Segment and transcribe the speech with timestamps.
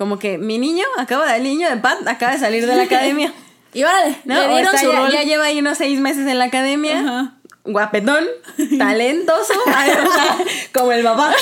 [0.00, 2.84] como que mi niño acaba de, el niño de Pat acaba de salir de la
[2.84, 3.34] academia.
[3.74, 4.34] Y vale, ¿no?
[4.34, 6.98] le dieron está su ya, lleva ahí unos seis meses en la academia.
[7.00, 7.34] Ajá.
[7.64, 8.24] Guapetón,
[8.78, 9.52] talentoso,
[10.74, 11.32] como el papá.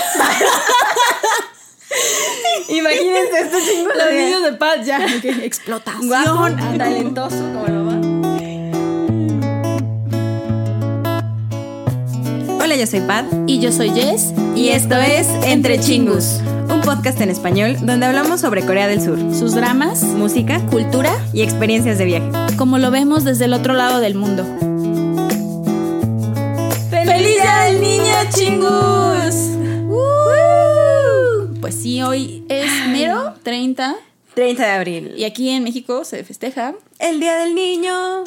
[2.68, 4.98] Imagínense este chingo Los de niños de paz ya.
[4.98, 6.08] ok, Explotación.
[6.08, 7.98] guapo, Ah, talentoso como el papá.
[12.64, 14.34] Hola, yo soy Pat Y yo soy Jess.
[14.54, 16.40] y esto es Entre Chingus,
[16.88, 21.98] podcast en español donde hablamos sobre Corea del Sur, Sus dramas, música cultura, y experiencias
[21.98, 22.30] de viaje.
[22.56, 24.42] como lo vemos desde el otro lado del mundo.
[26.88, 29.34] ¡Feliz Día del Niño, chingus!
[31.60, 33.94] Pues sí, hoy es mero 30
[34.32, 35.12] 30 de abril.
[35.14, 36.74] y aquí en México se festeja.
[36.98, 38.24] El Día del Niño.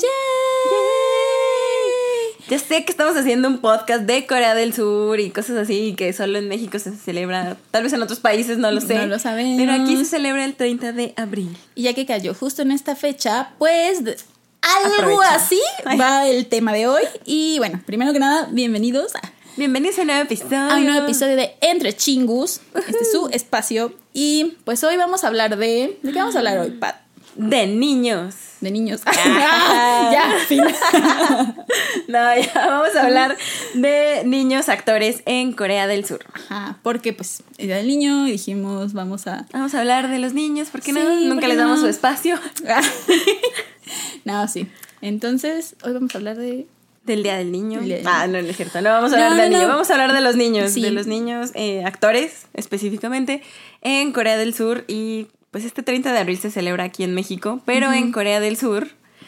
[2.52, 6.12] Ya sé que estamos haciendo un podcast de Corea del Sur y cosas así que
[6.12, 8.96] solo en México se celebra, tal vez en otros países no lo sé.
[8.96, 9.58] No lo sabemos.
[9.58, 11.56] Pero aquí se celebra el 30 de abril.
[11.76, 15.36] Y ya que cayó justo en esta fecha, pues algo Aprovecha.
[15.36, 15.62] así
[15.98, 17.04] va el tema de hoy.
[17.24, 19.22] Y bueno, primero que nada, bienvenidos a,
[19.56, 20.58] Bienvenidos a un nuevo episodio.
[20.60, 22.60] a un nuevo episodio de Entre Chingus.
[22.76, 23.94] Este es su espacio.
[24.12, 25.98] Y pues hoy vamos a hablar de...
[26.04, 26.98] ¿De qué vamos a hablar hoy, Pat?
[27.36, 28.36] De niños.
[28.60, 29.02] De niños.
[29.06, 30.10] Ah.
[30.14, 30.64] ya, fin.
[32.08, 33.38] No, ya vamos a hablar
[33.74, 36.26] de niños actores en Corea del Sur.
[36.34, 39.46] Ajá, porque pues era el niño y dijimos, vamos a...
[39.54, 41.00] Vamos a hablar de los niños, ¿por qué no?
[41.00, 41.84] Sí, ¿por Nunca les damos no?
[41.86, 42.38] su espacio.
[44.26, 44.68] no, sí.
[45.02, 46.68] Entonces, hoy vamos a hablar de...
[47.04, 47.80] Del Día del Niño.
[47.80, 48.80] Del Día del ah, no, no es cierto.
[48.82, 49.68] No vamos a No, hablar del no, niño.
[49.68, 49.74] no.
[49.74, 50.72] Vamos a hablar de los niños.
[50.72, 50.82] Sí.
[50.82, 53.42] De los niños eh, actores, específicamente,
[53.82, 54.84] en Corea del Sur.
[54.88, 58.58] Y pues este 30 de abril se celebra aquí en México, pero en Corea del
[58.58, 58.88] Sur.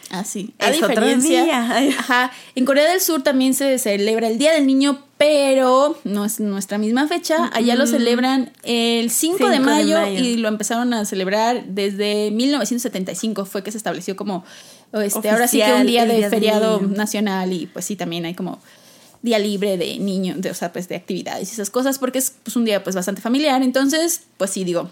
[0.10, 0.54] Ah, sí.
[0.60, 1.44] A Es otro diferencia.
[1.44, 1.72] día.
[1.72, 1.90] Ay.
[1.98, 2.32] Ajá.
[2.56, 6.78] En Corea del Sur también se celebra el Día del Niño, pero no es nuestra
[6.78, 7.50] misma fecha.
[7.52, 12.30] Allá lo celebran el 5, 5 de, de mayo y lo empezaron a celebrar desde
[12.32, 13.46] 1975.
[13.46, 14.46] Fue que se estableció como,
[14.94, 18.36] este, ahora sí que un día de Día feriado nacional y pues sí, también hay
[18.36, 18.60] como
[19.24, 22.36] día libre de niños, de, o sea, pues de actividades y esas cosas, porque es
[22.44, 23.64] pues, un día pues bastante familiar.
[23.64, 24.92] Entonces, pues sí, digo,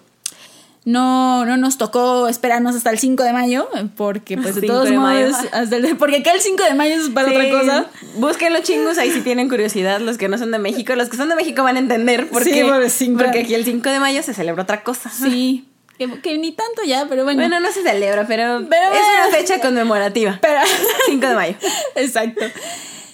[0.84, 4.90] no, no nos tocó esperarnos hasta el 5 de mayo, porque pues de 5 todos
[4.90, 7.86] de modos, hasta el- porque acá el 5 de mayo es para Sí, otra cosa.
[8.16, 10.96] Busquen los chingos ahí si tienen curiosidad, los que no son de México.
[10.96, 12.64] Los que son de México van a entender por Sí, qué.
[12.66, 12.82] por.
[13.18, 15.10] Porque aquí el 5 de mayo se celebra otra cosa.
[15.12, 15.68] Sí,
[16.00, 17.40] que, que ni tanto ya, pero bueno.
[17.40, 19.28] Bueno, no se celebra, pero, Pero es bueno.
[19.28, 20.40] una fecha conmemorativa.
[20.42, 20.60] pero
[21.06, 21.56] 5 de mayo.
[21.96, 22.44] Exacto.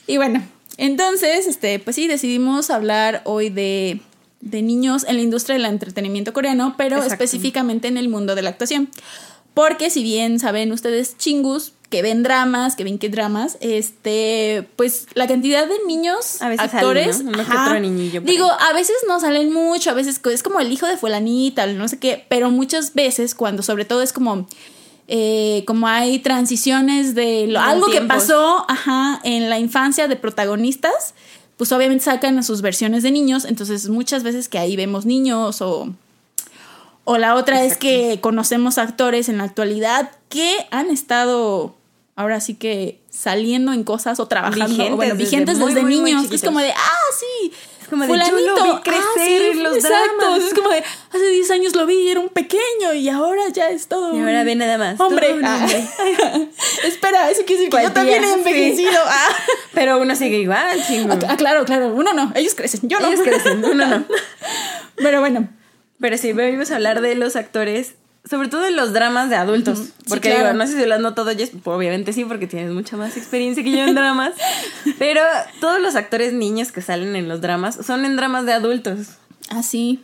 [0.07, 0.41] Y bueno,
[0.77, 3.99] entonces, este, pues sí, decidimos hablar hoy de,
[4.41, 8.49] de niños en la industria del entretenimiento coreano, pero específicamente en el mundo de la
[8.49, 8.89] actuación.
[9.53, 15.07] Porque si bien saben ustedes chingus que ven dramas, que ven que dramas, este, pues
[15.15, 17.31] la cantidad de niños A veces actores, ¿no?
[18.33, 21.87] Digo, a veces no salen mucho, a veces es como el hijo de fulanita, no
[21.87, 24.47] sé qué, pero muchas veces cuando sobre todo es como
[25.09, 31.13] eh, como hay transiciones de lo- algo que pasó ajá, en la infancia de protagonistas,
[31.57, 35.93] pues obviamente sacan sus versiones de niños, entonces muchas veces que ahí vemos niños o,
[37.03, 41.75] o la otra es que conocemos actores en la actualidad que han estado
[42.15, 46.31] ahora sí que saliendo en cosas o trabajando, Vigentes bueno, vigentes desde muy niños.
[46.31, 47.51] es como de, ah, sí.
[47.89, 50.17] Como de, yo lo vi crecer en los exacto.
[50.19, 50.43] dramas.
[50.43, 53.87] Es como de, hace 10 años lo vi, era un pequeño y ahora ya es
[53.87, 54.15] todo.
[54.15, 54.99] Y ahora ve nada más.
[54.99, 55.39] Hombre.
[55.43, 55.59] Ah.
[55.61, 56.49] hombre.
[56.83, 58.99] Espera, eso quiere decir que yo ¿Cuál también he envejecido.
[59.05, 59.29] Ah.
[59.73, 61.17] Pero uno sigue igual, chingo.
[61.27, 61.93] Ah, claro, claro.
[61.93, 63.07] Uno no, ellos crecen, yo no.
[63.07, 64.05] Ellos crecen, uno no.
[64.97, 65.47] Pero bueno,
[65.99, 67.95] Pero sí, venimos a hablar de los actores,
[68.29, 69.79] sobre todo de los dramas de adultos.
[69.79, 70.45] Sí, Porque claro.
[70.49, 73.71] digo, no sé si has notado, Jess, obviamente sí, porque tienes mucha más experiencia que
[73.71, 74.33] yo en dramas.
[74.99, 75.21] Pero
[75.61, 78.99] todos los actores niños que salen en los dramas son en dramas de adultos.
[79.49, 80.03] así.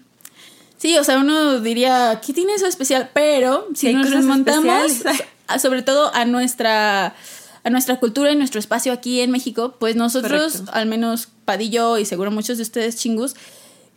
[0.78, 3.09] Sí, o sea, uno diría, ¿qué tiene eso especial?
[3.13, 5.28] Pero si Sí, nos remontamos, especiales.
[5.62, 7.16] sobre todo a nuestra,
[7.63, 10.72] a nuestra cultura y nuestro espacio aquí en México, pues nosotros, Correcto.
[10.73, 13.33] al menos Padillo y seguro muchos de ustedes chingus,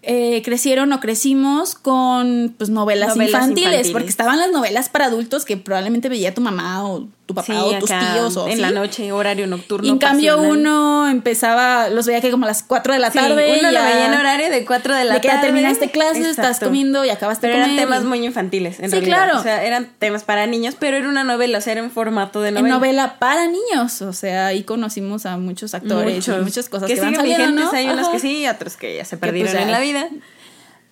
[0.08, 3.92] eh, crecieron o crecimos con pues novelas, Novelas infantiles, infantiles.
[3.92, 7.76] porque estaban las novelas para adultos que probablemente veía tu mamá o tu papá o
[7.80, 8.60] tus tíos o en sí.
[8.60, 9.84] la noche, horario nocturno.
[9.84, 10.58] Y en cambio pasional.
[10.60, 13.56] uno empezaba, los veía que como a las 4 de la Sí, tarde.
[13.58, 15.46] uno lo ya- veía en horario de 4 de la de que ya tarde.
[15.48, 16.66] terminaste clases, estás Exacto.
[16.66, 17.84] comiendo y acabaste Pero de eran comer.
[17.84, 19.24] temas y- muy infantiles, en Sí, realidad.
[19.24, 19.40] claro.
[19.40, 22.40] O sea, eran temas para niños, pero era una novela, o sea, era un formato
[22.42, 22.74] de en novela.
[22.76, 24.02] novela para niños.
[24.02, 27.72] O sea, ahí conocimos a muchos actores y muchas cosas que, que van saliendo, ¿no?
[27.72, 28.12] hay unos Ajá.
[28.12, 29.95] que sí, otros que ya se pues, perdieron ya- en la vida.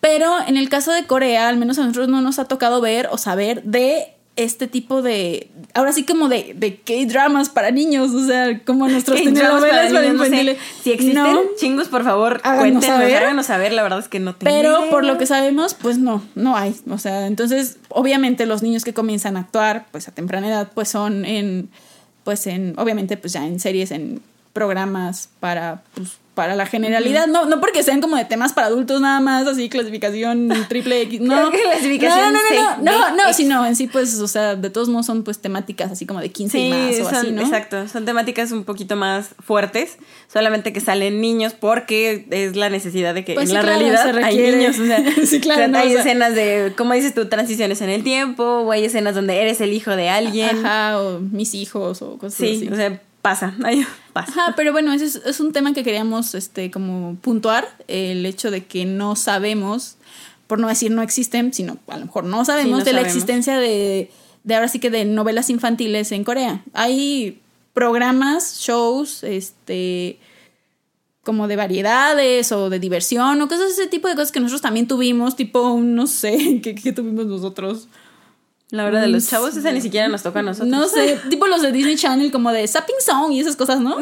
[0.00, 3.08] Pero en el caso de Corea, al menos a nosotros no nos ha tocado ver
[3.10, 5.48] o saber de este tipo de.
[5.74, 10.16] Ahora sí, como de, de K-dramas para niños, o sea, como nuestros telenovelas para, niños,
[10.16, 10.58] no sé.
[10.82, 13.16] Si existen, No, chingos, por favor, cuéntenos, saber.
[13.16, 13.72] háganos saber.
[13.72, 14.90] La verdad es que no tengo Pero idea.
[14.90, 16.74] por lo que sabemos, pues no, no hay.
[16.90, 20.88] O sea, entonces, obviamente los niños que comienzan a actuar, pues a temprana edad, pues
[20.88, 21.70] son en,
[22.24, 24.20] pues en, obviamente, pues ya en series, en
[24.52, 27.26] programas para, pues, para la generalidad.
[27.26, 31.20] No, no porque sean como de temas para adultos nada más, así clasificación triple X.
[31.20, 34.88] No, clasificación no, no, no, no, no, sino en sí, pues, o sea, de todos
[34.88, 37.42] modos son pues temáticas así como de 15 Sí, y más o así, ¿no?
[37.42, 37.88] exacto.
[37.88, 39.96] Son temáticas un poquito más fuertes.
[40.32, 44.16] Solamente que salen niños porque es la necesidad de que Pues en sí, la realidad
[44.18, 44.78] hay niños.
[44.78, 47.90] O sea, Sí, claro, o sea, no, hay escenas de, como dices tú, transiciones en
[47.90, 50.64] el tiempo, o hay escenas donde eres el hijo de alguien.
[50.64, 52.68] Ajá, o mis hijos o cosas Sí, así.
[52.72, 53.54] o sea, pasa.
[53.64, 54.30] ay, pasa.
[54.30, 58.50] Ajá, pero bueno, ese es, es un tema que queríamos este, como puntuar, el hecho
[58.50, 59.96] de que no sabemos,
[60.46, 63.56] por no decir no existen, sino a lo mejor no sabemos no de la existencia
[63.58, 64.10] de,
[64.44, 66.62] de ahora sí que de novelas infantiles en Corea.
[66.74, 67.40] Hay
[67.72, 70.18] programas, shows, este
[71.24, 74.86] como de variedades o de diversión o cosas ese tipo de cosas que nosotros también
[74.86, 77.88] tuvimos, tipo, no sé, ¿qué, qué tuvimos nosotros?
[78.74, 80.68] La hora de los chavos, esa ni siquiera nos toca a nosotros.
[80.68, 83.96] No sé, tipo los de Disney Channel como de Sapping Song y esas cosas, ¿no?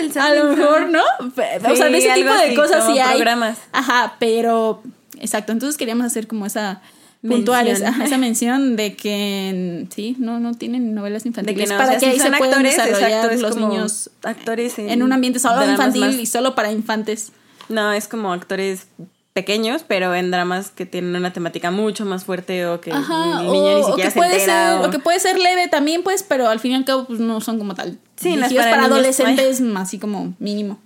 [0.00, 0.88] el a lo mejor.
[0.90, 1.00] ¿no?
[1.20, 1.30] O
[1.76, 3.16] sea, de ese tipo de así, cosas sí hay.
[3.16, 3.58] programas.
[3.72, 4.82] Ajá, pero
[5.20, 6.80] exacto, entonces queríamos hacer como esa
[7.22, 7.94] puntual Mención.
[7.94, 11.88] esa, esa mención de que sí, no no tienen novelas De infantiles que no, para
[11.88, 15.02] o sea, que ahí se son puedan actores, desarrollar exacto, los niños actores en, en
[15.02, 17.32] un ambiente solo infantil más- y solo para infantes.
[17.68, 18.86] No, es como actores
[19.36, 23.46] pequeños, pero en dramas que tienen una temática mucho más fuerte o que Ajá, el
[23.48, 24.70] o, niño ni o siquiera que se puede entera.
[24.72, 27.04] ser, o- o que puede ser leve también, pues, pero al fin y al cabo
[27.04, 27.98] pues, no son como tal.
[28.16, 30.80] Sí, no es para niños, adolescentes, así como mínimo.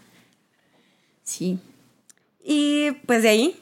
[1.23, 1.59] Sí.
[2.45, 3.57] Y pues de ahí,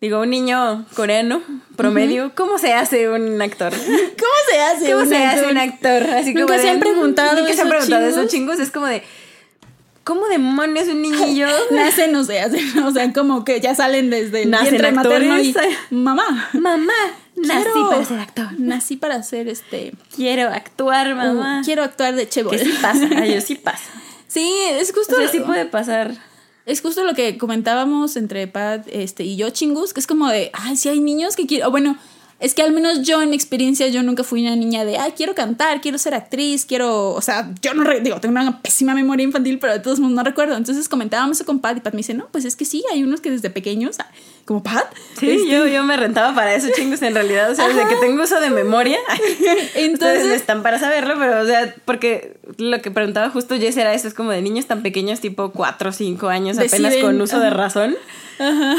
[0.00, 1.42] digo, un niño coreano
[1.76, 3.72] promedio, ¿cómo se hace un actor?
[3.76, 4.90] ¿Cómo se hace?
[4.92, 6.02] ¿Cómo un se hace un actor?
[6.10, 8.56] Así Nunca como se de, han preguntado Nunca se han esos preguntado esos chingos.
[8.56, 8.60] chingos.
[8.60, 9.02] Es como de,
[10.04, 11.46] ¿cómo demonios un niñillo?
[11.70, 15.40] Nace, no sé, hace, o sea, como que ya salen desde el Nacen vientre materno
[15.40, 15.76] y actores.
[15.90, 16.50] mamá.
[16.52, 16.92] Mamá,
[17.36, 18.46] nací quiero- para ser actor.
[18.58, 19.92] Nací para ser este.
[20.14, 21.60] Quiero actuar, mamá.
[21.60, 22.64] uh, quiero actuar de que chévere.
[22.64, 23.90] sí pasa, ay, yo sí pasa.
[24.28, 25.14] Sí, es justo.
[25.14, 26.14] O sea, sí puede pasar.
[26.66, 30.50] Es justo lo que comentábamos entre Pat este, y yo, chingus, que es como de,
[30.54, 31.98] ay, si hay niños que quieren, o bueno,
[32.40, 35.12] es que al menos yo en mi experiencia, yo nunca fui una niña de, ay,
[35.16, 39.24] quiero cantar, quiero ser actriz, quiero, o sea, yo no, digo, tengo una pésima memoria
[39.24, 40.56] infantil, pero de todos modos no recuerdo.
[40.56, 43.02] Entonces comentábamos eso con Pat y Pat me dice, no, pues es que sí, hay
[43.02, 44.10] unos que desde pequeños, ah,
[44.44, 44.92] como Pat.
[45.18, 47.50] Sí, este, yo, yo me rentaba para eso, chingos, en realidad.
[47.50, 48.98] O sea, desde que tengo uso de memoria.
[49.44, 53.92] No Entonces, están para saberlo, pero, o sea, porque lo que preguntaba justo Jess era
[53.94, 57.40] eso, es como de niños tan pequeños, tipo 4 o 5 años, apenas con uso
[57.40, 57.56] de ajá.
[57.56, 57.96] razón.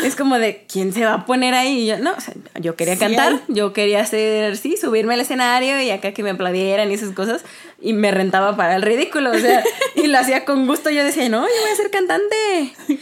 [0.04, 1.84] Es como de, ¿quién se va a poner ahí?
[1.84, 3.40] Y yo, no, o sea, yo quería Sí cantar, hay.
[3.48, 7.44] yo quería hacer, sí, subirme al escenario y acá que me aplaudieran y esas cosas,
[7.82, 9.64] y me rentaba para el ridículo, o sea,
[9.96, 12.74] y lo hacía con gusto, yo decía, no, yo voy a ser cantante.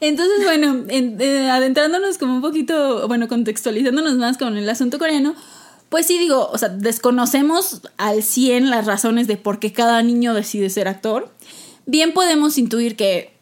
[0.00, 5.34] Entonces, bueno, en- eh, adentrándonos como un poquito, bueno, contextualizándonos más con el asunto coreano,
[5.88, 10.34] pues sí digo, o sea, desconocemos al 100 las razones de por qué cada niño
[10.34, 11.30] decide ser actor.
[11.86, 13.32] Bien podemos intuir que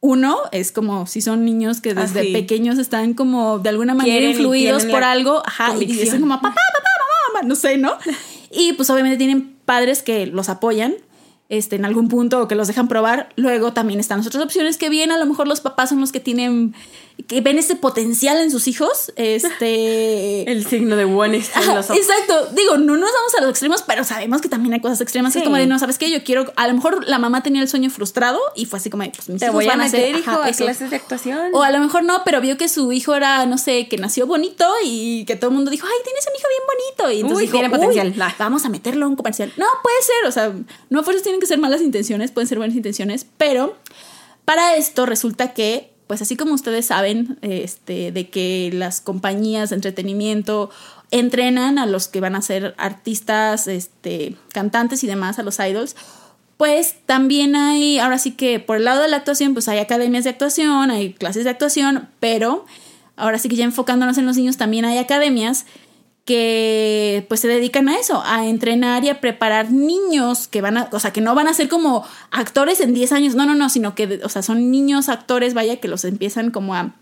[0.00, 2.32] uno es como si son niños que desde Ah, sí.
[2.32, 6.48] pequeños están como de alguna manera Quieren influidos por algo, ajá, y dicen como papá,
[6.50, 7.96] papá, mamá, mamá, no sé, ¿no?
[8.50, 10.94] Y pues obviamente tienen padres que los apoyan
[11.48, 13.30] este, en algún punto o que los dejan probar.
[13.36, 16.12] Luego también están las otras opciones que bien, a lo mejor los papás son los
[16.12, 16.74] que tienen,
[17.26, 19.12] que ven ese potencial en sus hijos.
[19.16, 20.42] Este.
[20.50, 21.98] El signo de one está en Ajá, los ojos.
[21.98, 25.32] exacto, digo, no nos vamos a los extremos, pero sabemos que también hay cosas extremas.
[25.32, 25.40] Sí.
[25.40, 26.10] Es como de, no, ¿sabes qué?
[26.10, 29.02] Yo quiero, a lo mejor la mamá tenía el sueño frustrado y fue así como,
[29.02, 30.64] de, pues mis Te hijos voy a van a meter, hacer hijo, ajá, a eso.
[30.64, 31.50] clases de actuación.
[31.52, 34.26] O a lo mejor no, pero vio que su hijo era, no sé, que nació
[34.26, 37.10] bonito y que todo el mundo dijo, ay, tienes un hijo bien bonito.
[37.16, 38.08] Y entonces Uy, dijo, tiene potencial.
[38.16, 39.52] "Uy, vamos a meterlo a un comercial.
[39.56, 40.52] No, puede ser, o sea,
[40.90, 43.76] no a fuerzas tienen que ser malas intenciones, pueden ser buenas intenciones, pero
[44.44, 49.76] para esto resulta que, pues así como ustedes saben, este, de que las compañías de
[49.76, 50.70] entretenimiento
[51.10, 55.94] entrenan a los que van a ser artistas, este, cantantes y demás, a los idols,
[56.56, 60.24] pues también hay, ahora sí que por el lado de la actuación, pues hay academias
[60.24, 62.64] de actuación, hay clases de actuación, pero
[63.16, 65.66] ahora sí que ya enfocándonos en los niños, también hay academias
[66.28, 70.90] que pues se dedican a eso, a entrenar y a preparar niños que van a,
[70.92, 73.70] o sea, que no van a ser como actores en 10 años, no, no, no,
[73.70, 76.92] sino que, o sea, son niños actores, vaya, que los empiezan como a,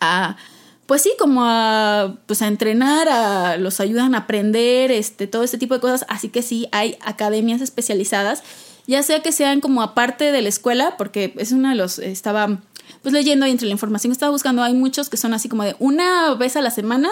[0.00, 0.38] a
[0.86, 5.58] pues sí, como a, pues a entrenar, a, los ayudan a aprender, este, todo este
[5.58, 8.42] tipo de cosas, así que sí, hay academias especializadas,
[8.86, 12.60] ya sea que sean como aparte de la escuela, porque es uno de los, estaba
[13.02, 15.64] pues leyendo y entre la información que estaba buscando, hay muchos que son así como
[15.64, 17.10] de una vez a la semana,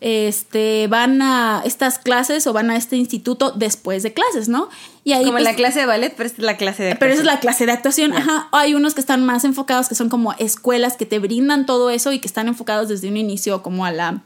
[0.00, 4.68] este, van a estas clases o van a este instituto después de clases, ¿no?
[5.04, 6.98] Y ahí, Como la pues, clase de ballet, pero es la clase de actuación.
[6.98, 8.48] Pero es la clase de actuación, ajá.
[8.52, 12.12] Hay unos que están más enfocados, que son como escuelas que te brindan todo eso
[12.12, 14.22] y que están enfocados desde un inicio como a la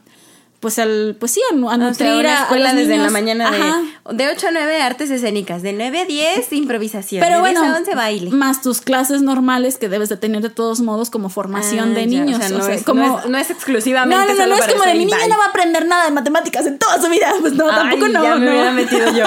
[0.61, 4.47] pues al pues sí a, a nutrir a, escuela desde la mañana de, de 8
[4.47, 7.95] a 9 artes escénicas, de 9 a 10 improvisación, Pero de bueno, 10 a 11
[7.95, 8.31] baile.
[8.31, 12.05] Más tus clases normales que debes de tener de todos modos como formación ah, de
[12.05, 14.83] niños, o sea, no, es, como no, es, exclusivamente No, no, no, no es como
[14.83, 17.53] de mi niña no va a aprender nada de matemáticas en toda su vida, pues
[17.53, 18.23] no, tampoco no.
[18.23, 18.51] Ya me no.
[18.51, 19.25] hubiera metido yo.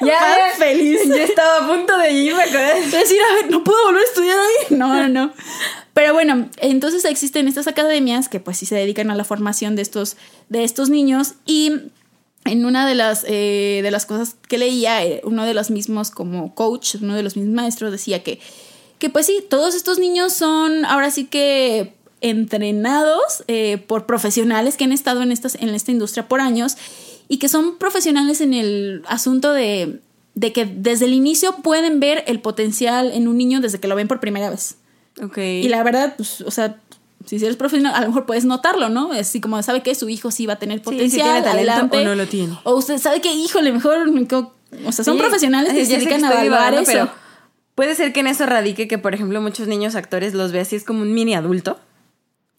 [0.06, 0.20] ya
[0.58, 1.00] feliz.
[1.06, 2.44] Yo estaba a punto de irme,
[2.90, 4.76] decir, a ver, no puedo volver a estudiar ahí.
[4.76, 5.32] No, no, no.
[5.98, 9.82] Pero bueno, entonces existen estas academias que pues sí se dedican a la formación de
[9.82, 10.16] estos,
[10.48, 11.72] de estos niños y
[12.44, 16.12] en una de las, eh, de las cosas que leía, eh, uno de los mismos
[16.12, 18.38] como coach, uno de los mismos maestros decía que,
[19.00, 24.84] que pues sí, todos estos niños son ahora sí que entrenados eh, por profesionales que
[24.84, 26.76] han estado en, estas, en esta industria por años
[27.26, 30.00] y que son profesionales en el asunto de,
[30.36, 33.96] de que desde el inicio pueden ver el potencial en un niño desde que lo
[33.96, 34.76] ven por primera vez.
[35.38, 36.76] Y la verdad, pues, o sea,
[37.26, 39.12] si eres profesional, a lo mejor puedes notarlo, ¿no?
[39.12, 42.26] Así como sabe que su hijo sí va a tener potencial, adelante, o no lo
[42.26, 42.58] tiene.
[42.64, 44.08] O usted sabe que, híjole, mejor,
[44.86, 46.84] o sea, son profesionales que se dedican a evaluar eso.
[46.86, 47.10] Pero
[47.74, 50.76] puede ser que en eso radique que, por ejemplo, muchos niños actores los ve así
[50.76, 51.78] es como un mini adulto.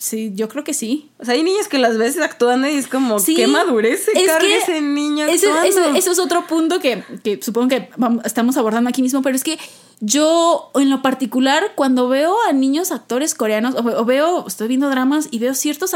[0.02, 1.12] Sí, yo creo que sí.
[1.20, 4.56] O sea, hay niños que las ves actuando y es como, qué madurez se carga
[4.56, 5.64] ese niño actuando.
[5.64, 7.90] Eso, eso, es otro punto que, que supongo que
[8.24, 9.60] estamos abordando aquí mismo, pero es que
[10.00, 15.28] yo, en lo particular, cuando veo a niños actores coreanos, o, veo, estoy viendo dramas
[15.30, 15.94] y veo ciertos,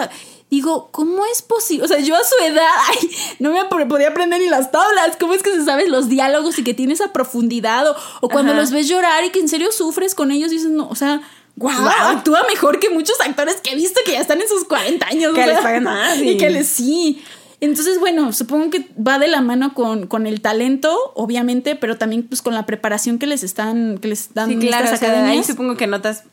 [0.51, 1.85] digo, ¿cómo es posible?
[1.85, 5.15] O sea, yo a su edad, ay, no me podía aprender ni las tablas.
[5.17, 7.95] ¿Cómo es que se saben los diálogos y que tiene esa profundidad?
[8.19, 10.95] O, cuando los ves llorar y que en serio sufres con ellos dices, no, o
[10.95, 11.21] sea,
[11.55, 15.05] Wow, actúa mejor que muchos actores que he visto que ya están en sus 40
[15.07, 15.33] años.
[15.33, 16.19] Que les pagan más.
[16.19, 17.23] Y que les sí.
[17.61, 22.23] Entonces, bueno, supongo que va de la mano con, con, el talento, obviamente, pero también
[22.23, 25.31] pues con la preparación que les están, que les dan sí, claro, estas academias.
[25.31, 26.23] ahí supongo que notas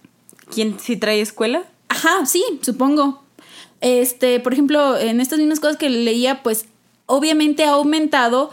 [0.52, 1.62] quién sí trae escuela.
[1.88, 3.22] Ajá, sí, supongo.
[3.80, 6.66] Este, por ejemplo, en estas mismas cosas que leía, pues
[7.06, 8.50] obviamente ha aumentado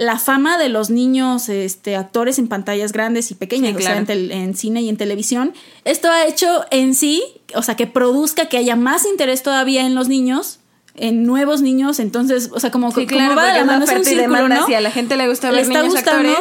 [0.00, 4.32] la fama de los niños este, actores en pantallas grandes y pequeñas, o sea, en,
[4.32, 5.52] en, cine y en televisión.
[5.84, 7.22] Esto ha hecho en sí,
[7.54, 10.59] o sea, que produzca que haya más interés todavía en los niños
[10.94, 14.48] en nuevos niños, entonces, o sea, como, sí, claro, va la mano es un círculo,
[14.48, 14.66] ¿no?
[14.66, 16.36] Si a la gente le gusta ver niños actores,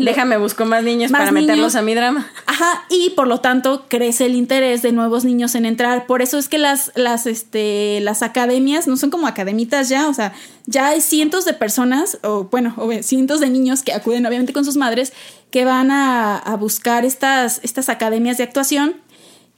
[0.00, 2.30] déjame busco más niños para meterlos a mi drama.
[2.46, 6.06] Ajá, y por lo tanto crece el interés de nuevos niños en entrar.
[6.06, 10.14] Por eso es que las, las, este, las academias no son como academitas ya, o
[10.14, 10.32] sea,
[10.66, 14.64] ya hay cientos de personas, o bueno, o cientos de niños que acuden obviamente con
[14.64, 15.12] sus madres,
[15.50, 18.96] que van a, a buscar estas, estas academias de actuación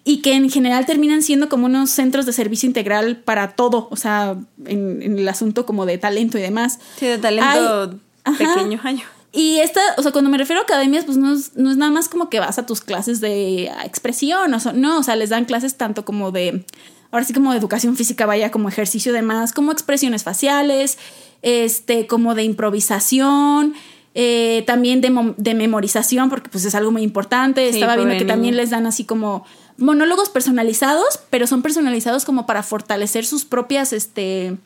[0.04, 3.96] y que en general terminan siendo como unos centros de servicio integral para todo, o
[3.96, 6.78] sea, en, el asunto como de talento y demás.
[6.98, 7.98] Sí, de talento
[8.38, 9.04] pequeño año.
[9.32, 11.90] Y esta, o sea, cuando me refiero a academias, pues no es, no es nada
[11.90, 15.30] más como que vas a tus clases de expresión, o sea, no, o sea, les
[15.30, 16.64] dan clases tanto como de,
[17.10, 20.98] ahora sí como de educación física, vaya, como ejercicio de más, como expresiones faciales,
[21.42, 23.74] este, como de improvisación,
[24.14, 27.68] eh, también de, de, memorización, porque pues es algo muy importante.
[27.68, 29.44] Estaba viendo que también les dan así como
[29.76, 34.56] monólogos personalizados, pero son personalizados como para fortalecer sus propias, este,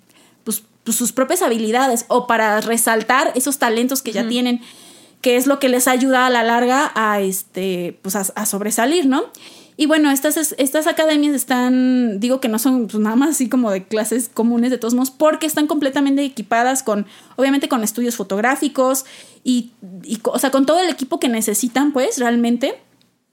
[0.45, 4.61] pues, pues sus propias habilidades o para resaltar esos talentos que ya tienen,
[5.21, 9.25] que es lo que les ayuda a la larga a, este, pues a, sobresalir, ¿no?
[9.81, 13.71] Y bueno, estas, estas academias están, digo que no son pues, nada más así como
[13.71, 19.07] de clases comunes de todos modos, porque están completamente equipadas con, obviamente con estudios fotográficos
[19.45, 19.71] y,
[20.03, 22.81] y o sea, con todo el equipo que necesitan, pues, realmente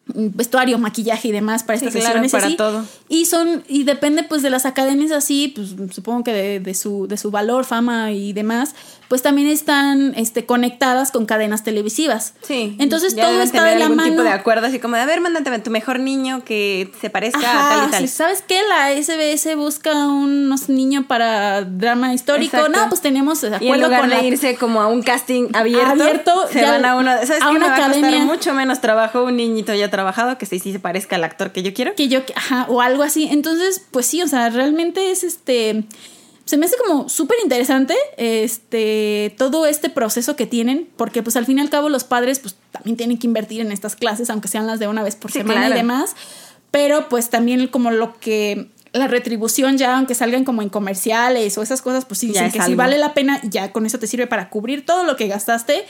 [0.07, 2.85] vestuario, maquillaje y demás para estas sesiones para todo.
[3.09, 7.07] Y son y depende pues de las academias así, pues supongo que de, de, su
[7.07, 8.75] de su valor, fama y demás,
[9.07, 12.33] pues también están este conectadas con cadenas televisivas.
[12.41, 12.75] Sí.
[12.79, 14.09] Entonces todo está de la algún mano.
[14.09, 17.39] tipo de acuerdo así como de a ver, mándate tu mejor niño que se parezca
[17.39, 18.09] a tal y tal.
[18.09, 18.61] ¿Sabes qué?
[18.67, 22.69] La SBS busca un niño para drama histórico.
[22.69, 26.63] No, pues tenemos acuerdo y en lugar de irse como a un casting abierto, se
[26.63, 29.73] van a una, ¿sabes a una me va a costar mucho menos trabajo un niñito
[29.73, 31.95] ya trabajado que sí, sí se parezca al actor que yo quiero.
[31.95, 33.27] Que yo, ajá, o algo así.
[33.31, 35.85] Entonces, pues sí, o sea, realmente es este
[36.45, 41.45] se me hace como súper interesante este, todo este proceso que tienen, porque pues al
[41.45, 44.47] fin y al cabo los padres pues también tienen que invertir en estas clases, aunque
[44.47, 46.15] sean las de una vez por semana y demás,
[46.69, 51.63] pero pues también como lo que la retribución ya, aunque salgan como en comerciales o
[51.63, 54.27] esas cosas, pues sí dicen que si vale la pena, ya con eso te sirve
[54.27, 55.85] para cubrir todo lo que gastaste.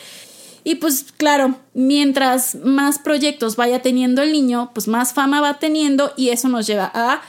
[0.63, 6.13] Y pues claro, mientras más proyectos vaya teniendo el niño, pues más fama va teniendo
[6.17, 7.21] y eso nos lleva a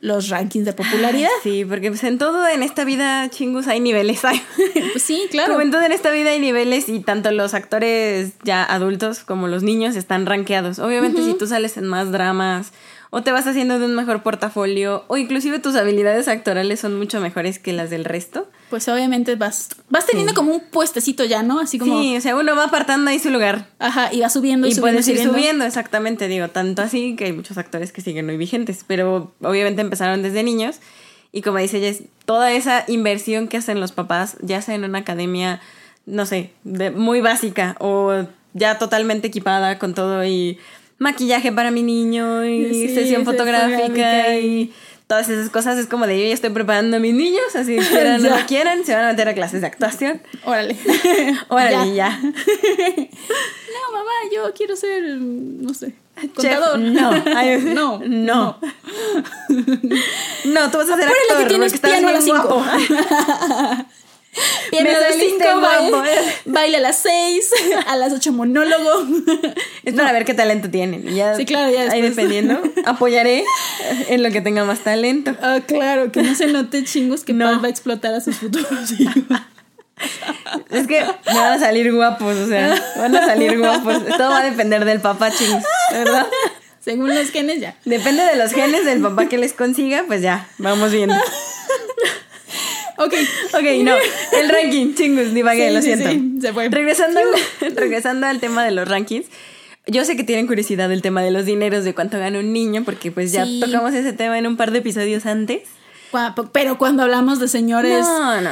[0.00, 1.28] los rankings de popularidad.
[1.42, 4.24] Sí, porque pues en todo en esta vida, chingus, hay niveles.
[4.24, 4.40] Hay.
[4.92, 5.52] Pues sí, claro.
[5.52, 9.46] Como en todo en esta vida hay niveles y tanto los actores ya adultos como
[9.48, 10.78] los niños están rankeados.
[10.78, 12.72] Obviamente si tú sales en más dramas
[13.10, 17.20] o te vas haciendo de un mejor portafolio o inclusive tus habilidades actorales son mucho
[17.20, 18.48] mejores que las del resto.
[18.70, 21.58] Pues obviamente vas, vas teniendo como un puestecito ya, ¿no?
[21.58, 22.00] Así como.
[22.00, 23.68] Sí, o sea, uno va apartando ahí su lugar.
[23.78, 24.92] Ajá, y va subiendo y, Y subiendo.
[24.92, 25.34] puedes ir subiendo.
[25.34, 29.82] subiendo, exactamente, digo, tanto así que hay muchos actores que siguen muy vigentes, pero obviamente
[29.82, 30.76] empezaron desde niños
[31.32, 34.98] y como dice Jess, toda esa inversión que hacen los papás, ya sea en una
[34.98, 35.60] academia,
[36.06, 40.58] no sé, de, muy básica o ya totalmente equipada con todo y
[40.98, 44.72] maquillaje para mi niño y Sí, sesión fotográfica y
[45.10, 48.24] todas esas cosas, es como de yo ya estoy preparando a mis niños, así quieran
[48.24, 50.22] o no quieran, se van a meter a clases de actuación.
[50.44, 50.76] Órale.
[51.48, 52.16] Órale, ya.
[53.70, 56.78] No, mamá, yo quiero ser, no sé, Chef, contador.
[56.78, 57.10] no.
[57.36, 58.00] Ay, no.
[58.04, 58.58] No.
[60.44, 61.38] No, tú vas a ser actor.
[61.38, 63.86] que tienes porque estás piano a
[64.32, 64.70] las bien cinco.
[64.70, 64.70] guapo.
[64.70, 65.96] Piano Me a las saliste 5, guapo.
[65.98, 67.50] baile, baile a las 6,
[67.86, 69.04] a las 8 monólogo.
[69.84, 71.02] Es para ver qué talento tienen.
[71.14, 73.44] Ya, Sí, claro, ya Ahí dependiendo, apoyaré
[74.08, 75.36] en lo que tenga más talento.
[75.42, 77.60] Ah, claro, que no se note chingos que No.
[77.60, 79.14] Va a explotar a sus futuros hijos.
[80.70, 83.98] Es que van a salir guapos, o sea, van a salir guapos.
[84.16, 86.26] Todo va a depender del papá, chingos, ¿verdad?
[86.80, 87.76] Según los genes, ya.
[87.84, 91.14] Depende de los genes del papá que les consiga, pues ya, vamos viendo.
[93.00, 93.14] Ok.
[93.54, 93.94] Ok, no,
[94.32, 96.10] el ranking, chingos, divagué, Sí, lo siento.
[96.10, 96.68] sí, se fue.
[96.68, 99.26] Regresando, al, regresando al tema de los rankings,
[99.86, 102.82] yo sé que tienen curiosidad del tema de los dineros, de cuánto gana un niño,
[102.84, 105.62] porque pues ya tocamos ese tema en un par de episodios antes.
[106.52, 108.50] Pero cuando hablamos de señores, No, no.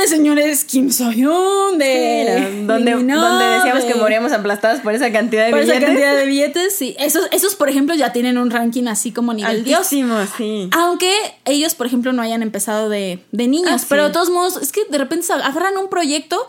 [0.00, 2.64] De señores Kim So-hyun, de.
[2.66, 5.88] Donde, donde decíamos de- que moríamos aplastados por esa cantidad de Por esa billetes.
[5.88, 6.96] cantidad de billetes, sí.
[6.98, 9.80] Esos, esos, por ejemplo, ya tienen un ranking así como nivel Dios.
[9.80, 10.68] Altísimo, sí.
[10.72, 11.12] Aunque
[11.44, 13.70] ellos, por ejemplo, no hayan empezado de, de niños.
[13.72, 13.86] Ah, sí.
[13.88, 16.46] Pero de todos modos, es que de repente agarran un proyecto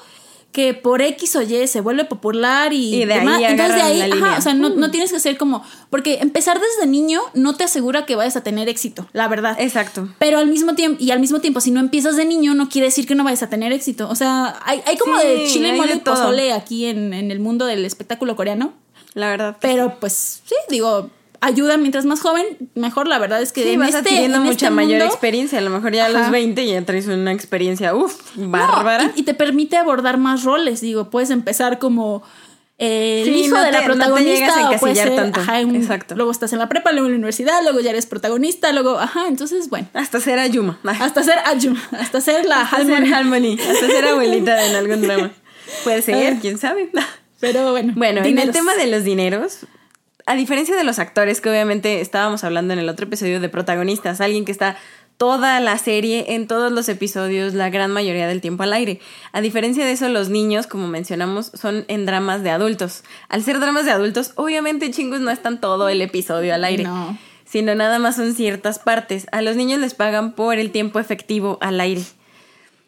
[0.56, 3.44] que por X o Y se vuelve popular y, Y de ahí.
[3.44, 4.38] Entonces de ahí, ajá, línea.
[4.38, 5.66] o sea, no, no tienes que ser como.
[5.90, 9.58] Porque empezar desde niño no te asegura que vayas a tener éxito, la verdad.
[9.60, 10.08] Exacto.
[10.18, 12.88] Pero al mismo tiempo, y al mismo tiempo, si no empiezas de niño, no quiere
[12.88, 14.08] decir que no vayas a tener éxito.
[14.10, 17.42] O sea, hay, hay como Sí, de chile, mole y pozole aquí en, en el
[17.42, 18.72] mundo del espectáculo coreano.
[19.14, 19.58] La verdad.
[19.60, 21.10] Pero pues sí, digo,
[21.42, 22.46] ayuda mientras más joven,
[22.76, 23.08] mejor.
[23.08, 25.60] La verdad es que Sí, en vas este, adquiriendo en mucha este mayor mundo- experiencia.
[25.60, 26.32] A lo mejor ya a los Ajá.
[26.32, 29.12] 20 ya traes una experiencia, uff, No, bárbara.
[29.16, 30.82] y, y te permite abordar más roles.
[30.82, 32.24] Digo, puedes empezar como
[32.78, 34.34] eh, el hijo no de la te- no te protagonista.
[34.34, 35.40] llegas a o puedes encasillar ser, tanto.
[35.40, 36.16] ajá, un- Exacto.
[36.16, 39.28] Luego estás en la prepa, luego en la universidad, luego ya eres protagonista, luego, ajá,
[39.30, 39.88] entonces, bueno.
[39.94, 40.78] Hasta ser Ayuma.
[40.84, 43.04] Hasta ser Ayum, hasta ser la Hasta Halmon.
[43.06, 43.58] ser Harmony.
[43.62, 45.32] Hasta ser abuelita en algún drama.
[45.86, 46.38] Puede ser, Ah.
[46.42, 46.92] quién sabe.
[47.40, 47.94] Pero bueno.
[47.96, 49.60] Bueno, en el tema de los dineros,
[50.26, 54.22] a diferencia de los actores, que obviamente estábamos hablando en el otro episodio de protagonistas,
[54.22, 54.78] alguien que está
[55.18, 59.00] toda la serie, en todos los episodios, la gran mayoría del tiempo al aire.
[59.32, 63.04] A diferencia de eso, los niños, como mencionamos, son en dramas de adultos.
[63.30, 66.84] Al ser dramas de adultos, obviamente chingos no están todo el episodio al aire.
[66.84, 67.18] No.
[67.46, 69.28] Sino nada más son ciertas partes.
[69.32, 72.02] A los niños les pagan por el tiempo efectivo al aire.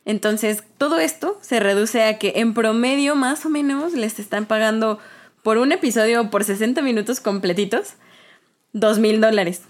[0.04, 5.00] Entonces, todo esto se reduce a que en promedio, más o menos, les están pagando
[5.47, 7.93] por un episodio, por 60 minutos completitos,
[8.73, 9.62] dos mil dólares.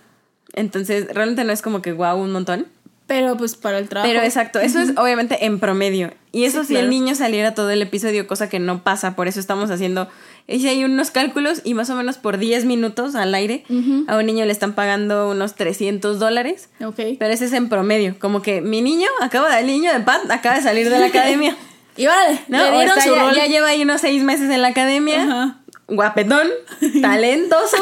[0.54, 2.66] Entonces, realmente no es como que guau, un montón.
[3.06, 4.12] Pero pues para el trabajo.
[4.12, 6.16] Pero exacto, eso es obviamente en promedio.
[6.32, 6.86] Y eso Sí, si claro.
[6.86, 10.10] el niño saliera todo el episodio, cosa que no pasa, por eso estamos haciendo.
[10.48, 13.64] Hice ahí unos cálculos y más o menos por 10 minutos al aire,
[14.08, 16.70] a un niño le están pagando unos 300 dólares.
[16.84, 17.02] Ok.
[17.20, 18.16] Pero ese es en promedio.
[18.18, 21.56] Como que mi niño acaba, el niño de Pat acaba de salir de la academia.
[21.98, 22.60] Y vale, ¿no?
[22.60, 23.36] le dieron su ya, rol.
[23.36, 25.24] ya lleva ahí unos seis meses en la academia.
[25.24, 25.62] Ajá.
[25.88, 26.48] Guapetón,
[27.02, 27.78] talentoso,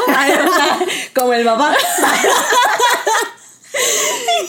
[1.16, 1.76] como el papá.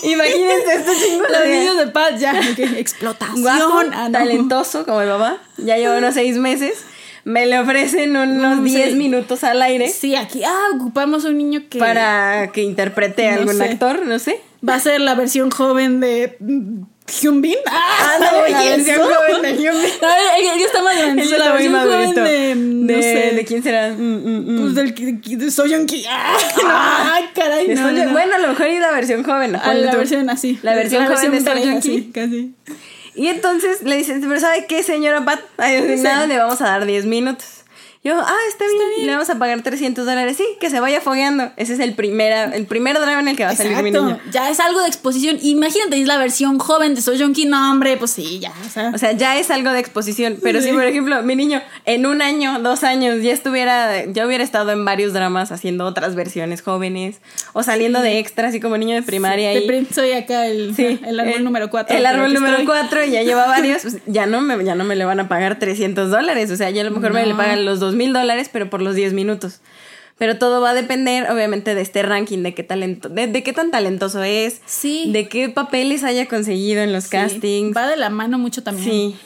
[0.02, 2.32] Imagínense este chingo Los niños de paz ya.
[2.32, 3.42] ok, Explotación.
[3.42, 4.12] guapo, Ah, no.
[4.12, 5.38] talentoso como el papá.
[5.56, 6.84] Ya lleva unos seis meses.
[7.24, 8.94] Me le ofrecen unos No, 10 sí.
[8.94, 13.40] minutos al aire Sí, aquí ah, ocupamos un niño que para que interprete a No
[13.40, 13.64] algún sé.
[13.64, 14.40] actor, no sé.
[14.66, 16.38] va a ser la versión joven de
[17.06, 17.54] mm, Hyun Bin.
[17.66, 19.90] Ah, Ándale, la ¿y versión joven de Hyun Bin.
[20.02, 21.22] A ver, él, él está más grande.
[21.22, 23.88] Él la versión joven de, no de, sé, ¿de quién será?
[23.90, 24.60] Mm, mm, mm.
[24.60, 26.04] Pues del que- que- de Soyeon Ki.
[26.08, 26.36] Ah,
[27.22, 28.10] no, caray, no, no.
[28.12, 29.56] Bueno, a lo mejor y la versión joven.
[29.56, 30.58] Ah, la versión así.
[30.62, 32.10] La versión joven de pareja, Soyeon sí, Ki.
[32.12, 32.54] casi.
[33.14, 35.40] Y entonces le dicen, pero ¿sabe qué, señora Pat?
[35.58, 37.46] Nada, le vamos a dar 10 minutos.
[38.06, 40.36] Yo, ah, está bien, le vamos a pagar 300 dólares.
[40.36, 41.50] Sí, que se vaya fogueando.
[41.56, 44.20] Ese es el, primera, el primer drama en el que va a salir mi niño.
[44.30, 45.38] Ya es algo de exposición.
[45.42, 47.48] Imagínate, es la versión joven de Soy King.
[47.48, 48.52] No, hombre, pues sí, ya.
[48.94, 50.38] O sea, ya es algo de exposición.
[50.40, 54.44] Pero si, por ejemplo, mi niño en un año, dos años, ya estuviera, ya hubiera
[54.44, 57.16] estado en varios dramas haciendo otras versiones jóvenes
[57.54, 59.52] o saliendo de extra, así como niño de primaria.
[59.52, 61.96] Sí, soy acá el, el árbol número 4.
[61.96, 63.82] El árbol número 4 y ya lleva varios.
[63.82, 66.52] Pues, ya, no me, ya no me le van a pagar 300 dólares.
[66.52, 68.82] O sea, ya a lo mejor me le pagan los dos mil dólares, pero por
[68.82, 69.61] los 10 minutos.
[70.18, 73.70] Pero todo va a depender, obviamente, de este ranking, de qué talento, de, qué tan
[73.70, 75.11] talentoso es, sí.
[75.12, 77.76] de qué papeles haya conseguido en los castings.
[77.76, 78.90] Va de la mano mucho también.
[78.90, 79.16] Sí.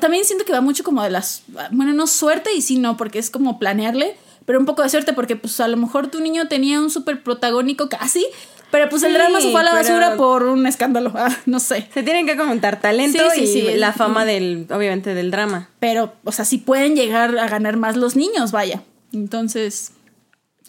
[0.00, 3.18] también siento que va mucho como de las, bueno, no suerte y sí no, porque
[3.18, 6.46] es como planearle, pero un poco de suerte porque pues a lo mejor tu niño
[6.46, 8.24] tenía un súper protagónico casi,
[8.70, 11.88] pero pues el drama se fue a la basura por un escándalo, ah, no sé.
[11.92, 15.68] Se tienen que comentar talento y la fama del, obviamente, del drama.
[15.78, 18.82] Pero, o sea, si pueden llegar a ganar más los niños, vaya.
[19.12, 19.92] Entonces...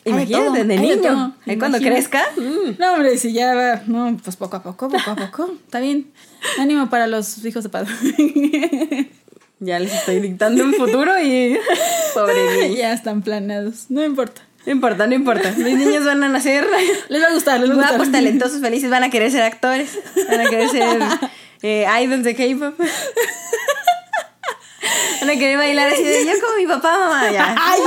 [0.06, 1.36] Imagínate, de, niño.
[1.46, 2.24] ¿Y cuando crezca?
[2.38, 2.80] Mm.
[2.80, 3.82] No, hombre, si ya va...
[3.86, 5.52] No, pues poco a poco, poco a poco.
[5.66, 6.12] Está bien.
[6.58, 7.92] Ánimo para los hijos de padre.
[9.60, 11.60] ya les estoy dictando un futuro y...
[12.14, 13.88] Pobre Ya están planeados.
[13.90, 14.42] No importa.
[14.70, 15.52] No importa, no importa.
[15.58, 16.64] Mis niños van a nacer.
[17.10, 17.96] Les va a gustar, les va a gustar.
[17.96, 18.92] Guapos, talentosos, felices.
[18.92, 19.98] Van a querer ser actores.
[20.30, 21.00] Van a querer ser
[21.64, 22.80] eh, idols de K-pop.
[25.22, 27.32] Van a querer bailar así de yo como mi papá, mamá.
[27.32, 27.56] Ya.
[27.60, 27.80] Ay,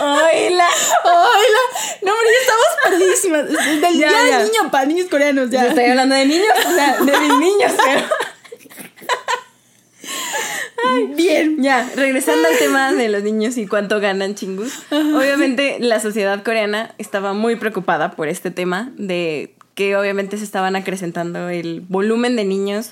[0.00, 0.68] Oila.
[1.04, 1.62] Oila.
[2.00, 3.48] No, hombre, ya estamos perdidísimas.
[3.82, 5.64] Del ya, día niño para niños coreanos, ya.
[5.64, 8.00] Yo estoy hablando de niños, o sea, de mis niños, pero.
[11.16, 11.62] Bien.
[11.62, 14.72] Ya, regresando al tema de los niños y cuánto ganan chingus.
[14.90, 20.76] Obviamente la sociedad coreana estaba muy preocupada por este tema de que obviamente se estaban
[20.76, 22.90] acrecentando el volumen de niños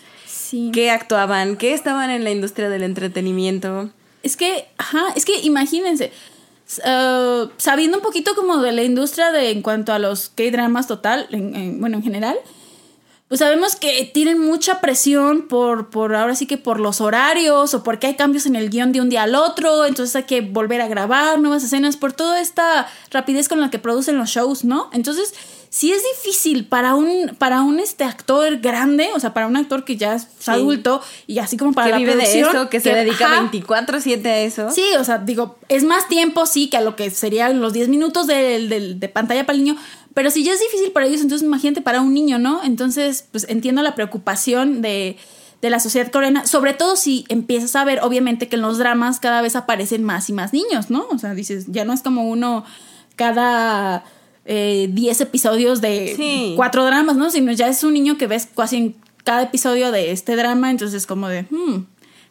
[0.72, 3.90] que actuaban, que estaban en la industria del entretenimiento.
[4.22, 6.12] Es que, ajá, es que imagínense,
[6.78, 11.26] uh, sabiendo un poquito como de la industria de en cuanto a los K-dramas total,
[11.78, 12.36] bueno, en general,
[13.28, 17.82] pues sabemos que tienen mucha presión por, por ahora sí que por los horarios o
[17.82, 20.80] porque hay cambios en el guion de un día al otro, entonces hay que volver
[20.80, 24.90] a grabar nuevas escenas por toda esta rapidez con la que producen los shows, ¿no?
[24.92, 25.34] Entonces,
[25.70, 29.84] sí es difícil para un, para un este actor grande, o sea, para un actor
[29.84, 32.94] que ya es adulto y así como para que la vive de eso, que, se
[32.94, 34.70] dedica 24/7 a eso.
[34.70, 37.88] Sí, o sea, digo, es más tiempo, sí, que a lo que serían los 10
[37.88, 39.76] minutos de, de, de pantalla para el niño,
[40.16, 42.64] pero si ya es difícil para ellos, entonces imagínate para un niño, ¿no?
[42.64, 45.18] Entonces, pues entiendo la preocupación de,
[45.60, 49.20] de la sociedad coreana, sobre todo si empiezas a ver, obviamente, que en los dramas
[49.20, 51.06] cada vez aparecen más y más niños, ¿no?
[51.10, 52.64] O sea, dices, ya no es como uno
[53.14, 54.04] cada
[54.46, 57.28] 10 eh, episodios de cuatro dramas, ¿no?
[57.28, 61.06] Sino ya es un niño que ves casi en cada episodio de este drama, entonces
[61.06, 61.84] como de, hmm,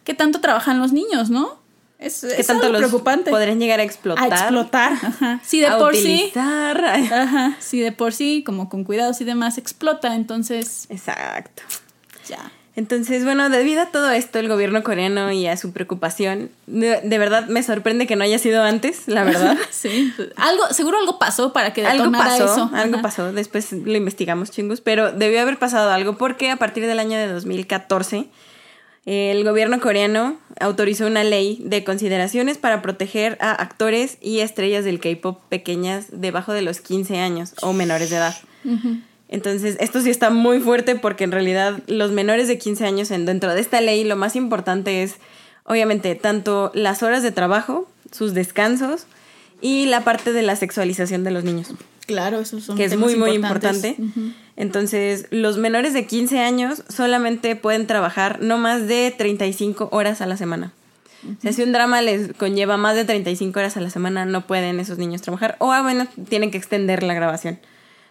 [0.03, 1.59] ¿qué tanto trabajan los niños, no?
[1.97, 3.31] Es, ¿Qué tanto los preocupante.
[3.31, 4.31] podrían llegar a explotar?
[4.31, 5.39] A explotar, ajá.
[5.43, 6.31] Sí, de por sí.
[6.35, 7.55] Ajá.
[7.59, 10.87] Sí, de por sí, como con cuidados y demás, explota, entonces.
[10.89, 11.63] Exacto.
[12.27, 12.51] Ya.
[12.77, 17.47] Entonces, bueno, debido a todo esto, el gobierno coreano y a su preocupación, de, verdad
[17.47, 19.57] me sorprende que no haya sido antes, la verdad.
[19.71, 20.13] sí.
[20.35, 22.69] Algo, seguro algo pasó para que algo pasó, eso.
[22.73, 26.99] Algo pasó, después lo investigamos, chingos, pero debió haber pasado algo porque a partir del
[26.99, 28.27] año de 2014
[29.05, 34.99] el gobierno coreano autorizó una ley de consideraciones para proteger a actores y estrellas del
[34.99, 38.35] K-pop pequeñas debajo de los 15 años o menores de edad.
[39.27, 43.25] Entonces, esto sí está muy fuerte porque en realidad los menores de 15 años en,
[43.25, 45.15] dentro de esta ley lo más importante es,
[45.65, 49.05] obviamente, tanto las horas de trabajo, sus descansos
[49.61, 51.73] y la parte de la sexualización de los niños.
[52.05, 53.97] Claro, eso son que es muy, muy importante.
[54.57, 60.25] Entonces, los menores de 15 años solamente pueden trabajar no más de 35 horas a
[60.25, 60.71] la semana.
[61.25, 64.45] O sea, si un drama les conlleva más de 35 horas a la semana, no
[64.45, 65.55] pueden esos niños trabajar.
[65.59, 67.59] O, ah, bueno, tienen que extender la grabación.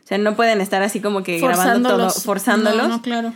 [0.05, 2.89] O sea, no pueden estar así como que grabando todo, forzándolos.
[2.89, 3.33] No, claro.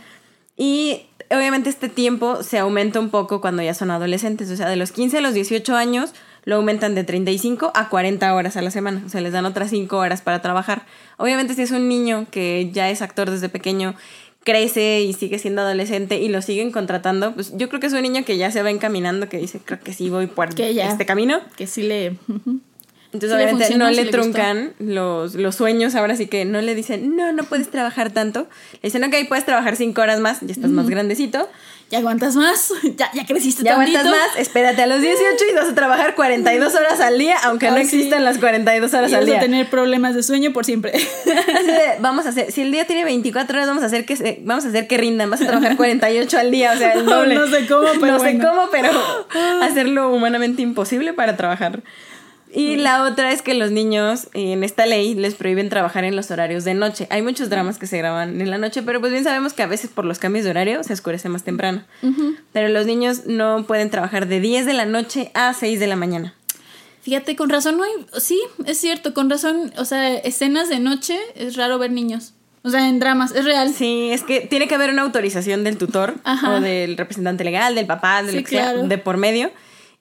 [0.55, 4.51] Y obviamente este tiempo se aumenta un poco cuando ya son adolescentes.
[4.51, 6.13] O sea, de los 15 a los 18 años
[6.45, 9.03] lo aumentan de 35 a 40 horas a la semana.
[9.05, 10.85] O sea, les dan otras 5 horas para trabajar.
[11.17, 13.95] Obviamente si es un niño que ya es actor desde pequeño,
[14.43, 18.01] crece y sigue siendo adolescente y lo siguen contratando, pues yo creo que es un
[18.01, 21.39] niño que ya se va encaminando, que dice, creo que sí voy por este camino.
[21.55, 22.17] Que sí le...
[23.11, 25.95] Entonces, obviamente, no le, truncan los, los, sueños.
[25.95, 28.47] Ahora sí que no le dicen, no, no puedes trabajar tanto.
[28.73, 31.49] Le dicen, ok, puedes trabajar cinco horas más, ya estás más grandecito.
[31.89, 33.99] Ya aguantas más, ya, ya creciste Ya tantito.
[33.99, 35.21] aguantas más, espérate a los 18
[35.51, 37.83] y vas a trabajar 42 horas al día, aunque no Ah, sí.
[37.83, 39.39] existan las 42 horas Y al vas a día.
[39.39, 40.91] tener problemas de sueño por siempre.
[40.95, 44.41] Así de, vamos a hacer, si el día tiene 24 horas, vamos a hacer que
[44.43, 47.35] vamos a hacer que rindan, vas a trabajar 48 al día, o sea, el doble.
[47.35, 48.89] No sé cómo, pero No sé cómo, pero
[49.63, 51.81] hacerlo humanamente imposible para trabajar.
[52.51, 56.31] Y la otra es que los niños en esta ley les prohíben trabajar en los
[56.31, 57.05] horarios de noche.
[57.11, 59.67] Hay muchos dramas que se graban en la noche, pero pues bien sabemos que a
[59.67, 61.83] veces por los cambios de horario se oscurece más temprano.
[62.51, 65.95] Pero los niños no pueden trabajar de 10 de la noche a 6 de la
[65.95, 66.33] mañana.
[67.01, 67.91] Fíjate, con razón no hay.
[68.19, 69.71] Sí, es cierto, con razón.
[69.77, 72.33] O sea, escenas de noche es raro ver niños.
[72.63, 73.73] O sea, en dramas, es real.
[73.73, 76.55] Sí, es que tiene que haber una autorización del tutor Ajá.
[76.55, 78.87] o del representante legal, del papá, de Sí, lo que sea, claro.
[78.87, 79.51] de por medio.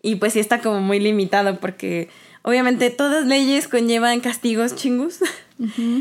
[0.02, 2.08] Y pues sí está como muy limitado porque
[2.42, 5.18] obviamente todas leyes conllevan castigos chingus.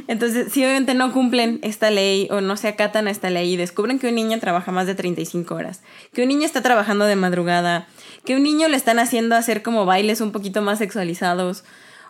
[0.08, 3.58] Entonces, si obviamente no cumplen esta ley o no se acatan a esta ley y
[3.58, 5.82] descubren que un niño trabaja más de 35 horas,
[6.14, 7.88] que un niño está trabajando de madrugada,
[8.24, 11.64] que un niño le están haciendo hacer como bailes un poquito más sexualizados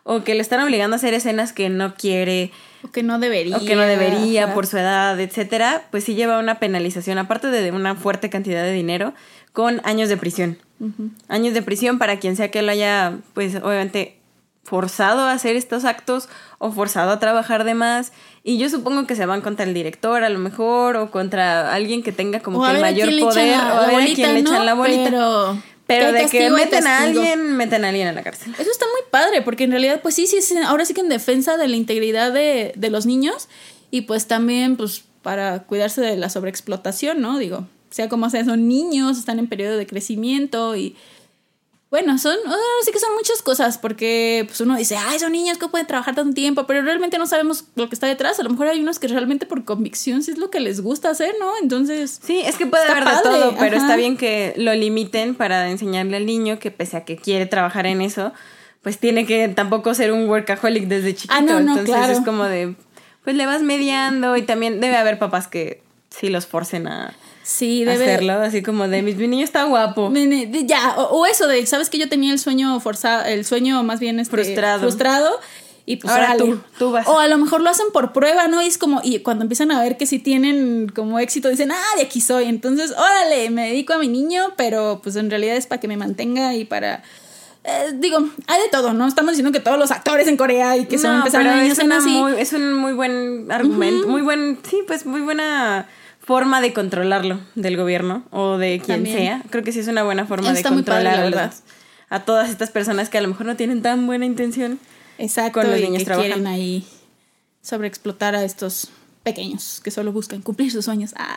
[0.03, 2.51] o que le están obligando a hacer escenas que no quiere,
[2.83, 3.57] O que no debería.
[3.57, 4.53] o que no debería ajá.
[4.53, 8.71] por su edad, etcétera, pues sí lleva una penalización, aparte de una fuerte cantidad de
[8.71, 9.13] dinero,
[9.57, 10.59] con años de prisión.
[11.29, 14.19] Años de prisión para quien sea que lo haya, pues obviamente,
[14.63, 18.11] forzado a hacer estos actos o forzado a trabajar de más.
[18.43, 22.03] Y yo supongo que se van contra el director, a lo mejor, o contra alguien
[22.03, 24.39] que tenga como O que el mayor poder, la- o a ver a quién le
[24.41, 25.05] echan la bolita.
[25.09, 28.53] Pero, Pero de que meten a alguien, meten a alguien a la cárcel.
[28.59, 31.09] Eso está muy padre, porque en realidad, pues sí, sí, es, ahora sí que en
[31.09, 33.49] defensa de la integridad de, de los niños
[33.89, 37.39] y pues también, pues, para cuidarse de la sobreexplotación, ¿no?
[37.39, 37.65] Digo,
[37.97, 40.95] sea como sea, son niños, están en periodo de crecimiento y.
[41.89, 45.57] Bueno, son, ahora sí que son muchas cosas, porque pues uno dice, ay, son niños
[45.57, 48.37] que pueden trabajar tanto tiempo, pero realmente no sabemos lo que está detrás.
[48.41, 51.09] A lo mejor hay unos que realmente por convicción sí es lo que les gusta
[51.09, 51.49] hacer, ¿no?
[51.61, 53.85] Entonces, Sí, es que puede haber de todo, pero ajá.
[53.85, 57.85] está bien que lo limiten para enseñarle al niño que pese a que quiere trabajar
[57.85, 58.33] en eso,
[58.81, 61.33] pues tiene que tampoco ser un workaholic desde chiquito.
[61.33, 62.11] Ah, no, no, Entonces claro.
[62.11, 62.75] es como de,
[63.23, 67.13] pues le vas mediando y también debe haber papás que sí los forcen a
[67.47, 70.11] sí, debe, hacerlo, así como de, mi, mi niño está guapo.
[70.65, 73.99] Ya, o, o eso de, sabes que yo tenía el sueño forzado, el sueño más
[73.99, 74.79] bien este, Frustrado.
[74.81, 75.39] frustrado
[75.85, 77.07] y pues Ahora tú, tú vas.
[77.07, 78.61] O a lo mejor lo hacen por prueba, ¿no?
[78.61, 81.95] Y es como, y cuando empiezan a ver que si tienen como éxito, dicen, ah,
[81.95, 82.43] de aquí soy.
[82.45, 85.95] Entonces, órale, me dedico a mi niño, pero pues en realidad es para que me
[85.95, 87.03] mantenga y para.
[87.63, 89.07] eh, digo, hay de todo, ¿no?
[89.07, 91.77] Estamos diciendo que todos los actores en Corea y que son No, empezaron pero niños
[91.79, 92.09] es, una así.
[92.09, 95.87] muy, es un muy buen argumento, muy buen, sí, pues muy buena
[96.27, 99.17] forma de controlarlo del gobierno o de quien También.
[99.17, 99.43] sea.
[99.49, 101.45] Creo que sí es una buena forma de Está controlar la a, verdad.
[101.51, 101.63] los-
[102.09, 104.79] a todas estas personas que a lo mejor no tienen tan buena intención.
[105.17, 106.35] Exacto, con los y niños que trabajando.
[106.35, 106.85] quieren ahí
[107.61, 108.89] sobreexplotar a estos
[109.23, 111.13] pequeños que solo buscan cumplir sus sueños.
[111.17, 111.27] ¡Ay!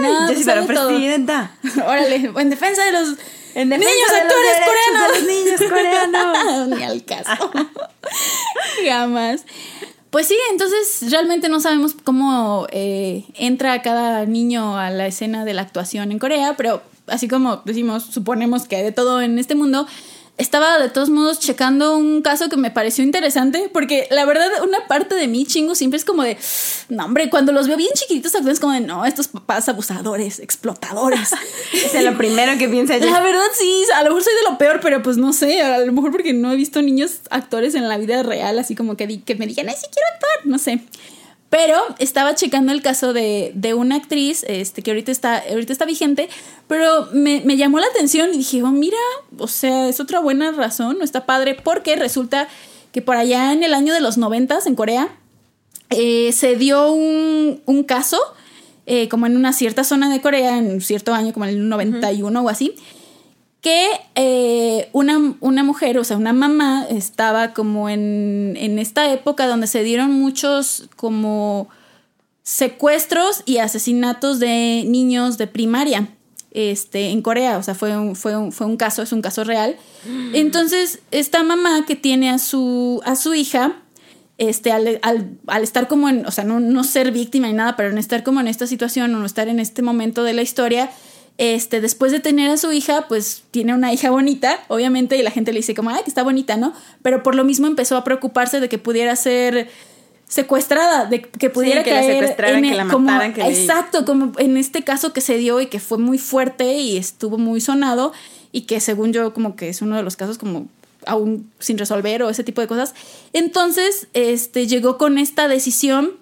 [0.00, 0.88] no, Yo sí, pues todo.
[0.88, 1.52] presidenta.
[1.86, 3.08] Órale, en defensa de los
[3.54, 5.12] En defensa niños de los actores derechos coreanos.
[5.12, 6.68] de los niños coreanos.
[6.78, 7.50] Ni al caso.
[8.86, 9.44] Jamás.
[10.10, 15.54] Pues sí, entonces realmente no sabemos cómo eh, entra cada niño a la escena de
[15.54, 19.54] la actuación en Corea, pero así como decimos, suponemos que hay de todo en este
[19.54, 19.86] mundo.
[20.40, 24.86] Estaba de todos modos checando un caso que me pareció interesante, porque la verdad, una
[24.88, 26.38] parte de mí, chingo, siempre es como de,
[26.88, 31.30] no, hombre, cuando los veo bien chiquititos, es como de, no, estos papás abusadores, explotadores.
[31.72, 33.06] Es lo primero que piensa ella.
[33.10, 35.78] La verdad sí, a lo mejor soy de lo peor, pero pues no sé, a
[35.78, 39.06] lo mejor porque no he visto niños actores en la vida real, así como que,
[39.06, 40.80] di- que me digan, ay, sí quiero actuar, no sé.
[41.50, 45.84] Pero estaba checando el caso de, de una actriz este, que ahorita está, ahorita está
[45.84, 46.28] vigente,
[46.68, 48.96] pero me, me llamó la atención y dije, oh, mira,
[49.36, 52.46] o sea, es otra buena razón, no está padre, porque resulta
[52.92, 55.08] que por allá en el año de los noventas en Corea
[55.90, 58.18] eh, se dio un, un caso,
[58.86, 62.42] eh, como en una cierta zona de Corea, en cierto año, como en el 91
[62.42, 62.76] o así,
[63.60, 69.46] que eh, una, una mujer, o sea, una mamá, estaba como en, en esta época
[69.46, 71.68] donde se dieron muchos como
[72.42, 76.08] secuestros y asesinatos de niños de primaria
[76.52, 77.58] este, en Corea.
[77.58, 79.76] O sea, fue un, fue, un, fue un caso, es un caso real.
[80.32, 83.76] Entonces, esta mamá que tiene a su, a su hija,
[84.38, 87.90] este, al, al, estar como en, o sea, no, no ser víctima ni nada, pero
[87.90, 90.90] en estar como en esta situación o no estar en este momento de la historia,
[91.38, 95.30] este, después de tener a su hija, pues tiene una hija bonita, obviamente, y la
[95.30, 96.74] gente le dice como, ay, que está bonita, ¿no?
[97.02, 99.68] Pero por lo mismo empezó a preocuparse de que pudiera ser
[100.28, 104.04] secuestrada, de que pudiera que la caer secuestraran, en que la como- mataran, que exacto,
[104.04, 107.60] como en este caso que se dio y que fue muy fuerte y estuvo muy
[107.60, 108.12] sonado
[108.52, 110.68] y que según yo como que es uno de los casos como
[111.06, 112.94] aún sin resolver o ese tipo de cosas.
[113.32, 116.12] Entonces, este llegó con esta decisión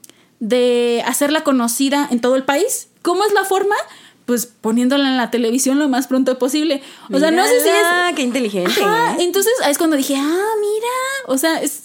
[0.40, 2.88] de hacerla conocida en todo el país.
[3.02, 3.74] ¿Cómo es la forma?
[4.28, 6.82] Pues poniéndola en la televisión lo más pronto posible.
[7.10, 7.74] O sea, no sé si es...
[7.82, 8.70] Ah, qué inteligente.
[8.84, 11.84] Ajá, entonces es cuando dije, ah, mira, o sea, es,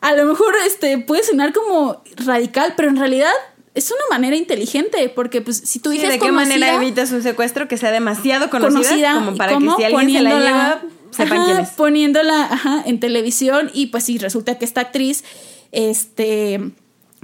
[0.00, 3.30] a lo mejor este, puede sonar como radical, pero en realidad
[3.76, 7.12] es una manera inteligente, porque pues si tu Sí, hija ¿De qué conocida, manera evitas
[7.12, 10.40] un secuestro que sea demasiado conocida, conocida, como para ¿y que si alguien se la
[10.40, 11.68] lleva, sepan ajá, quién es?
[11.70, 15.22] Poniéndola ajá, en televisión y pues sí, resulta que esta actriz
[15.70, 16.60] este,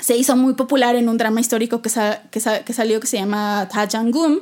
[0.00, 3.06] se hizo muy popular en un drama histórico que, sa- que, sa- que salió que
[3.06, 4.40] se llama Ta Jangum,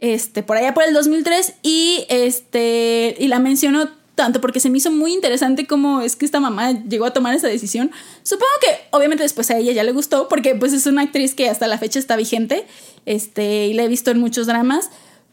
[0.00, 4.78] este, por allá por el 2003 y, este, y la mencionó tanto porque se me
[4.78, 7.90] hizo muy interesante cómo es que esta mamá llegó a tomar esa decisión.
[8.22, 11.48] Supongo que obviamente después a ella ya le gustó porque pues es una actriz que
[11.48, 12.66] hasta la fecha está vigente
[13.06, 14.90] este, y la he visto en muchos dramas.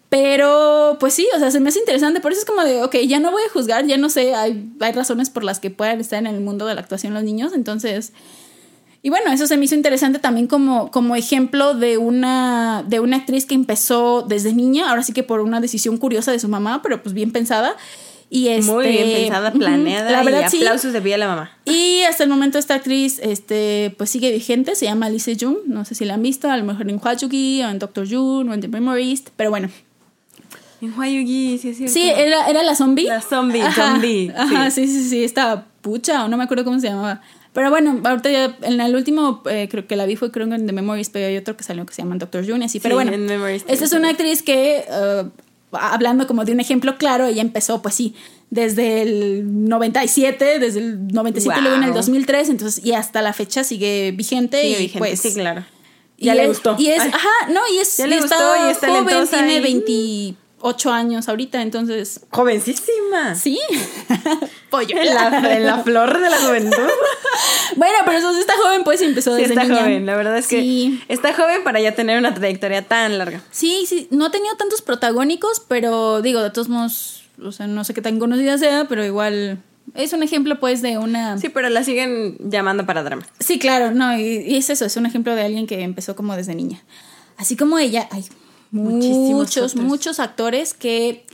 [0.09, 2.21] Pero pues sí, o sea, se me hace interesante.
[2.21, 4.71] Por eso es como de, ok, ya no voy a juzgar, ya no sé, hay,
[4.79, 7.51] hay razones por las que puedan estar en el mundo de la actuación los niños.
[7.51, 8.13] Entonces,
[9.03, 13.17] y bueno, eso se me hizo interesante también como, como ejemplo de una, de una
[13.17, 16.81] actriz que empezó desde niña, ahora sí que por una decisión curiosa de su mamá,
[16.81, 17.75] pero pues bien pensada.
[18.29, 20.57] Y este, Muy bien pensada, ujú, planeada la verdad, y sí.
[20.57, 21.51] aplausos de pie a la mamá.
[21.63, 25.85] Y hasta el momento esta actriz este, pues sigue vigente, se llama Lee Jung, no
[25.85, 28.53] sé si la han visto, a lo mejor en Hwachugi o en Doctor June o
[28.53, 29.69] en The Memorist, pero bueno.
[30.81, 31.93] En Hwayugi, sí es cierto.
[31.93, 33.05] Sí, era, era la zombie.
[33.05, 34.85] La zombie, Ajá, zombie, Ajá, sí.
[34.87, 37.21] sí, sí, sí, esta pucha, o no me acuerdo cómo se llamaba.
[37.57, 40.67] Pero bueno, ahorita ya, en el último, eh, creo que la vi fue creo en
[40.67, 42.79] The Memories, pero hay otro que salió que se llama Doctor June, así.
[42.79, 45.23] Pero Sí, bueno, en Memories esta es una actriz que, eh,
[45.71, 48.13] hablando como de un ejemplo claro, ella empezó, pues sí,
[48.51, 51.97] desde el 97, desde el 97 y luego en el Wow.
[51.97, 54.61] 2003, entonces, y hasta la fecha sigue vigente.
[54.61, 55.65] Sí, y vigente, pues, sí, claro.
[56.15, 56.75] y Ya le es- gustó.
[56.77, 57.09] Y es, Ay.
[57.11, 60.37] ajá, no, y es, Ya le y gustó está y es joven, talentosa tiene y-
[60.61, 63.35] 28 años ahorita, entonces, Jovencísima.
[63.35, 63.59] sí.
[64.69, 64.97] Pollo.
[64.97, 66.77] En la, en la flor de la juventud.
[67.75, 69.81] Bueno, pero sí está joven, pues empezó Sí, desde está niña.
[69.81, 70.05] joven.
[70.05, 71.03] La verdad es que Sí.
[71.09, 73.41] está joven para ya tener una trayectoria tan larga.
[73.51, 77.83] Sí, sí, no ha tenido tantos protagónicos, pero digo, de todos modos, o sea, no
[77.83, 79.59] sé qué tan conocida sea, pero igual
[79.93, 81.37] es un ejemplo, pues, de una...
[81.37, 83.27] Sí, pero la siguen llamando para drama.
[83.39, 86.35] Sí, claro, no, y, y es eso, es un ejemplo de alguien que empezó como
[86.35, 86.81] desde niña.
[87.37, 88.25] Así como ella, hay
[88.71, 89.85] Muchísimos muchos, otros.
[89.85, 91.25] muchos actores que...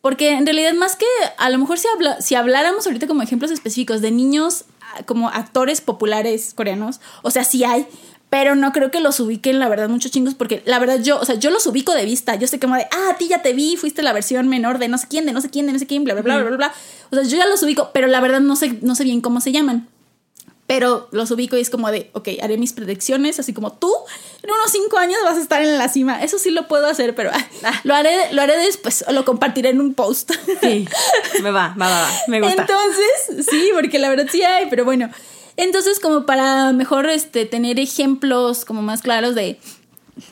[0.00, 1.06] Porque en realidad más que
[1.38, 5.30] a lo mejor si, habla, si habláramos ahorita como ejemplos específicos de niños ah, como
[5.30, 7.86] actores populares coreanos, o sea, sí hay,
[8.34, 11.24] pero no creo que los ubiquen, la verdad, muchos chingos, porque la verdad yo, o
[11.24, 13.52] sea, yo los ubico de vista, yo sé como de, ah, a ti ya te
[13.52, 15.78] vi, fuiste la versión menor de no sé quién, de no sé quién, de no
[15.78, 16.74] sé quién, bla, bla, bla, bla, bla, bla.
[17.10, 19.40] O sea, yo ya los ubico, pero la verdad no sé, no sé bien cómo
[19.40, 19.88] se llaman.
[20.74, 23.92] Pero los ubico y es como de, ok, haré mis predicciones, así como tú
[24.42, 26.20] en unos cinco años vas a estar en la cima.
[26.20, 29.68] Eso sí lo puedo hacer, pero ah, lo, haré, lo haré después o lo compartiré
[29.68, 30.32] en un post.
[30.60, 30.88] Sí,
[31.44, 32.08] me va, va, va, va.
[32.26, 32.62] Me gusta.
[32.62, 35.08] Entonces, sí, porque la verdad sí hay, pero bueno.
[35.56, 39.60] Entonces, como para mejor este, tener ejemplos como más claros de,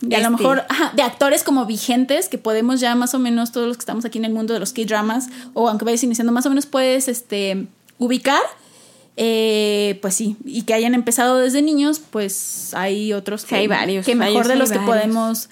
[0.01, 0.43] de a lo Este.
[0.43, 3.83] mejor, ajá, de actores como vigentes que podemos ya más o menos todos los que
[3.83, 6.67] estamos aquí en el mundo de los K-dramas, o aunque vayas iniciando, más o menos
[6.67, 7.67] puedes este,
[7.99, 8.43] ubicar.
[9.17, 14.07] Eh, pues sí, y que hayan empezado desde niños, pues hay otros Sí, hay varios,
[14.07, 14.95] que mejor de los que varios.
[14.97, 15.49] podemos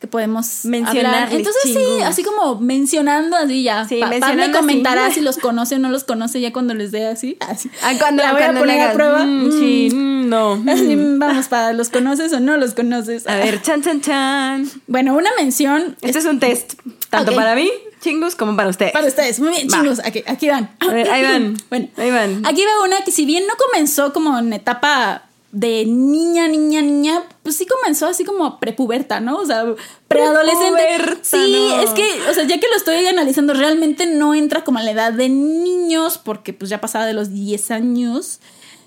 [0.00, 1.32] que podemos Mencionarles, hablar.
[1.32, 2.02] Entonces sí, chingos.
[2.02, 3.86] así como mencionando así ya.
[3.88, 5.14] Sí, Pa- Pam me mencionando comentará así.
[5.16, 7.38] si los conoce o no los conoce ya cuando les dé así.
[7.40, 7.70] así.
[7.82, 9.24] Ah, cuando, La voy a cuando poner le a prueba.
[9.24, 10.56] mm, sí, mm, no.
[10.56, 11.18] mm.
[11.18, 13.26] Vamos, para ¿los conoces o no los conoces?
[13.26, 14.68] A ver, chan, chan, chan.
[14.88, 16.74] Bueno, una mención Este es un test,
[17.08, 17.36] tanto Ok.
[17.38, 17.70] para mí,
[18.04, 18.92] chingos, como para ustedes.
[18.92, 19.40] para ustedes.
[19.40, 19.80] Muy bien, Va.
[19.80, 19.98] chingos.
[20.04, 20.70] Aquí, aquí van.
[20.78, 21.56] A ver, ahí van.
[21.70, 22.46] Bueno, Ahí van.
[22.46, 27.22] Aquí va una que si bien no comenzó como en etapa de niña, niña, niña,
[27.44, 29.38] pues sí comenzó así como prepuberta, ¿no?
[29.38, 29.64] O sea,
[30.08, 31.18] preadolescente.
[31.22, 31.36] Sí,
[31.70, 31.80] no.
[31.80, 34.90] es que, o sea, ya que lo estoy analizando, realmente no entra como a la
[34.90, 38.40] edad de niños, porque pues ya pasaba de los 10 años.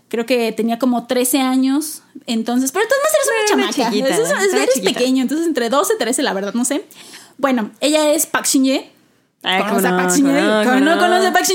[0.10, 2.02] Creo que tenía como 13 años.
[2.28, 3.92] Entonces, pero entonces eres una una chamaca.
[3.92, 4.16] chiquita,
[4.58, 4.94] Eres- chiquita.
[4.94, 6.86] pequeño, entonces entre 12 y 13, la verdad, no sé.
[7.38, 8.92] Bueno, ella es Park Shin-ye.
[9.50, 10.32] Ay, ¿Conoce a no, Park Shin-ye?
[10.34, 11.02] cómo no, ¿Cómo cómo no no.
[11.02, 11.46] conoce a Park?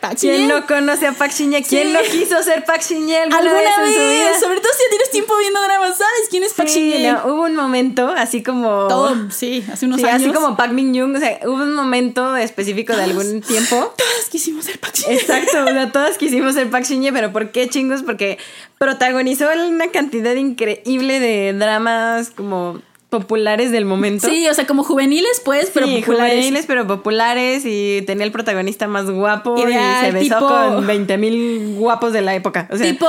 [0.00, 1.62] Park ¿Quién no conoce a Park Shin-ye?
[1.62, 4.40] ¿Quién no quiso ser Park Shin-ye alguna, alguna vez, en su vez, vida?
[4.40, 7.12] sobre todo si tienes tiempo viendo dramas, ¿sabes quién es Park Sí, Shin-ye?
[7.12, 8.86] no, hubo un momento así como...
[8.88, 10.22] Todo, sí, hace unos Sí, años.
[10.22, 13.94] así como Park Min Young, o sea, hubo un momento específico de algún tiempo.
[13.96, 15.14] Todas quisimos ser Park Shin-ye.
[15.20, 18.02] Exacto, o sea, todas quisimos ser Park Shin-ye, pero ¿por qué chingos?
[18.02, 18.38] Porque
[18.78, 22.80] protagonizó una cantidad increíble de dramas como
[23.10, 24.28] populares del momento.
[24.28, 26.34] Sí, o sea, como juveniles, pues, pero Sí, populares.
[26.34, 30.86] juveniles, pero populares y tenía el protagonista más guapo Ideal, y se besó tipo- con
[30.86, 32.68] 20 mil guapos de la época.
[32.70, 33.06] O sea, tipo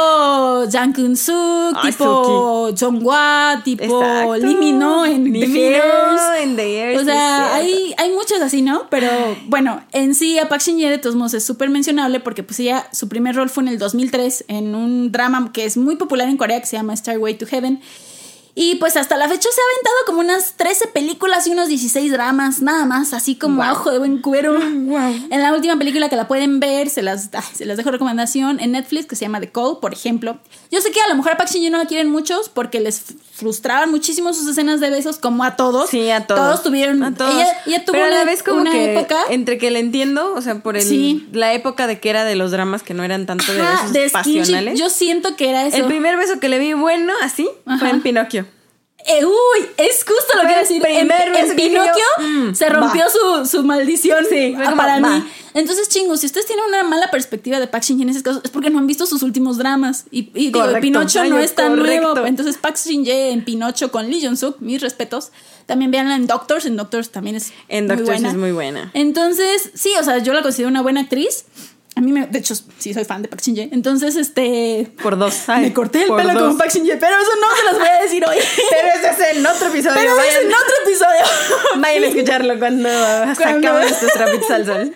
[0.72, 4.36] Jang Ay, tipo Jong-hwa, tipo exacto.
[4.38, 6.44] Lee Min-ho en Lee The Min-ho Hairs.
[6.44, 8.84] en The O sea, hay, hay muchas así, ¿no?
[8.90, 9.10] Pero
[9.48, 12.88] bueno, en sí a Park Shin-ye de todos modos es súper mencionable porque pues ella,
[12.94, 16.38] su primer rol fue en el 2003 en un drama que es muy popular en
[16.38, 17.82] Corea que se llama Starway to Heaven.
[18.62, 22.12] Y pues hasta la fecha se ha aventado como unas 13 películas y unos 16
[22.12, 24.60] dramas, nada más, así como a ojo de buen cuero.
[24.60, 28.60] En la última película que la pueden ver, se las, ay, se las dejo recomendación
[28.60, 30.40] en Netflix, que se llama The Call, por ejemplo.
[30.72, 33.16] Yo sé que a lo mejor a Park Shin no la quieren muchos porque les
[33.40, 35.90] frustraban muchísimo sus escenas de besos, como a todos.
[35.90, 36.40] Sí, a todos.
[36.42, 37.02] Todos tuvieron.
[37.04, 37.34] A todos.
[37.34, 39.18] Ella, ella tuvo Pero a una, la vez como una que época.
[39.30, 41.28] entre que le entiendo, o sea, por el, Sí.
[41.32, 43.94] la época de que era de los dramas que no eran tanto de Ajá, besos
[43.94, 44.80] de pasionales.
[44.80, 45.78] Yo siento que era eso.
[45.78, 48.46] El primer beso que le vi bueno, así, fue en Pinocchio.
[49.08, 50.82] Eh, uy, es justo lo que iba a decir.
[50.82, 55.24] primer en, en Pinocchio yo, mm, se rompió su, su maldición Sí, como, para mí.
[55.54, 58.52] Entonces, chingos, si ustedes tienen una mala perspectiva de Park Shin en esas cosas, es
[58.52, 60.06] porque no han visto sus últimos dramas.
[60.12, 60.64] Y, y digo.
[60.82, 62.14] Pinocho no es tan correcto.
[62.14, 62.28] nuevo.
[62.28, 65.32] Entonces, Park Shin en Pinocho con Lee Jong Suk, mis respetos.
[65.66, 66.66] También veanla en Doctors.
[66.66, 68.30] En Doctors también es En muy Doctors buena.
[68.30, 68.92] es muy buena.
[68.94, 71.46] Entonces, sí, o sea, yo la considero una buena actriz.
[71.96, 74.90] A mí, me, de hecho, sí soy fan de Park Shin Entonces, este.
[75.02, 75.44] Por dos.
[75.48, 76.44] Ay, me corté el pelo dos.
[76.44, 78.38] como Park Shin pero eso no se los voy a decir hoy.
[78.70, 79.96] Pero ese es en otro episodio.
[79.96, 81.22] Pero es vayan, en otro episodio.
[81.82, 82.90] vayan a escucharlo cuando,
[83.36, 84.96] sacamos nuestros trapitos al sol.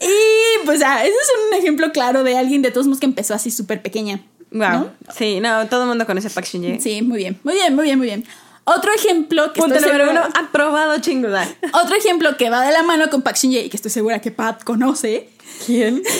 [0.00, 3.34] Y pues ya, ese es un ejemplo claro de alguien de todos modos que empezó
[3.34, 4.20] así súper pequeña.
[4.50, 4.70] Wow.
[4.70, 4.90] ¿no?
[5.16, 6.80] Sí, no, todo el mundo conoce Park Shin Jae.
[6.80, 8.24] Sí, muy bien, muy bien, muy bien, muy bien.
[8.68, 11.48] Otro ejemplo que Punto estoy número uno, segura- aprobado chinguda.
[11.72, 14.20] Otro ejemplo que va de la mano con Park Shin Jae y que estoy segura
[14.20, 15.30] que Pat conoce.
[15.64, 16.02] ¿Quién?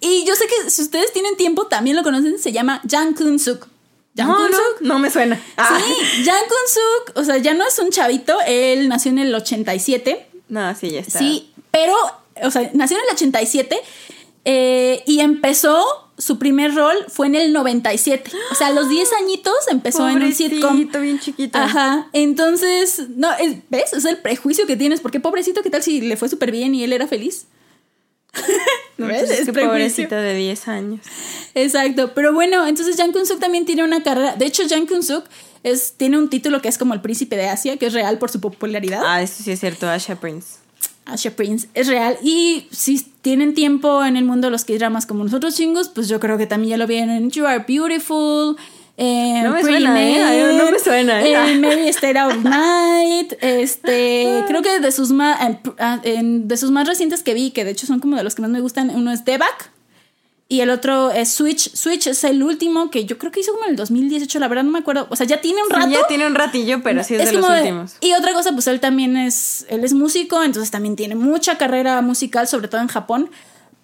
[0.00, 3.40] Y yo sé que si ustedes tienen tiempo también lo conocen, se llama Jang Kun
[3.40, 3.66] Suk.
[4.16, 4.50] Jang No, Kun
[4.82, 5.42] no, me suena.
[5.56, 5.80] Ah.
[5.84, 9.34] Sí, Jang Kun Suk, o sea, ya no es un chavito, él nació en el
[9.34, 10.24] 87.
[10.50, 11.18] No, sí, ya está.
[11.18, 11.94] Sí, pero,
[12.44, 13.76] o sea, nació en el 87
[14.44, 15.84] eh, y empezó,
[16.18, 18.30] su primer rol fue en el 97.
[18.50, 20.88] O sea, a los 10 añitos empezó en un sitcom.
[21.00, 21.56] bien chiquito.
[21.58, 23.92] Ajá, entonces, no, es- ¿ves?
[23.92, 26.84] Es el prejuicio que tienes, porque pobrecito, ¿qué tal si le fue súper bien y
[26.84, 27.46] él era feliz?
[28.98, 29.22] ¿No ves?
[29.22, 29.68] Entonces, Es prejuicio.
[29.70, 31.00] pobrecito de 10 años.
[31.54, 35.24] Exacto, pero bueno, entonces Jang Kun-suk también tiene una carrera, de hecho Jang Kun-suk
[35.62, 38.30] es, tiene un título que es como el príncipe de Asia, que es real por
[38.30, 39.02] su popularidad.
[39.04, 40.56] Ah, eso sí es cierto, Asha Prince.
[41.08, 42.16] Asha Prince es real.
[42.22, 46.20] Y si tienen tiempo en el mundo los que dramas como nosotros chingos, pues yo
[46.20, 48.56] creo que también ya lo vieron en You Are Beautiful.
[48.96, 50.58] En No me suena, ¿eh?
[50.58, 51.52] No me suena, ¿eh?
[51.52, 53.32] En Mary State of Night.
[53.40, 55.38] Este, creo que de sus, más,
[56.02, 58.50] de sus más recientes que vi, que de hecho son como de los que más
[58.50, 59.70] me gustan, uno es Deback.
[60.50, 61.74] Y el otro es Switch.
[61.74, 64.64] Switch es el último que yo creo que hizo como en el 2018, la verdad
[64.64, 65.06] no me acuerdo.
[65.10, 65.90] O sea, ya tiene un Sí, rato.
[65.90, 67.96] ya tiene un ratillo, pero sí es, de los últimos.
[68.00, 72.00] y otra cosa, pues él también es, él es músico, entonces también tiene mucha carrera
[72.00, 73.30] musical, sobre todo en Japón.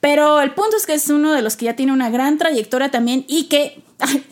[0.01, 2.91] Pero el punto es que es uno de los que ya tiene una gran trayectoria
[2.91, 3.83] también y que...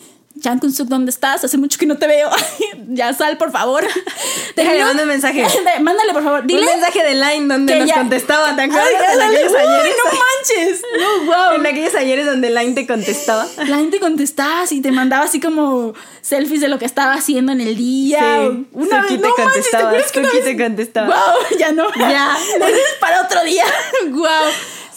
[0.43, 1.43] Jang Kun-suk, ¿dónde estás?
[1.43, 2.29] Hace mucho que no te veo.
[2.89, 3.85] ya sal, por favor.
[4.55, 5.45] Déjale, manda un mensaje.
[5.81, 6.45] Mándale, por favor.
[6.45, 8.85] Dile un mensaje de Line donde nos ya- contestaba, ¿te acuerdas?
[8.89, 9.95] Ay, en aquellos uy, ayeres.
[10.03, 10.81] no manches.
[10.99, 11.55] No, wow.
[11.55, 13.47] En aquellos ayeres donde Line te contestaba.
[13.67, 17.61] La gente contestaba y te mandaba así como selfies de lo que estaba haciendo en
[17.61, 18.19] el día.
[18.19, 21.07] Sí, una Suki vez, te no manches, ¿te contestaba, que Suki vez- te contestaba.
[21.07, 21.87] Wow, ya no.
[21.97, 22.37] Ya.
[22.37, 23.63] Eso es para otro día.
[24.09, 24.25] wow.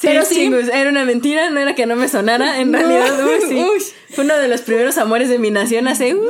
[0.00, 0.34] Sí, Pero sí.
[0.34, 2.78] chingos, era una mentira, no era que no me sonara, en No.
[2.78, 3.54] realidad, uy, sí.
[3.54, 3.82] Uy.
[4.14, 6.20] Fue uno de los primeros amores de mi nación hace, uh,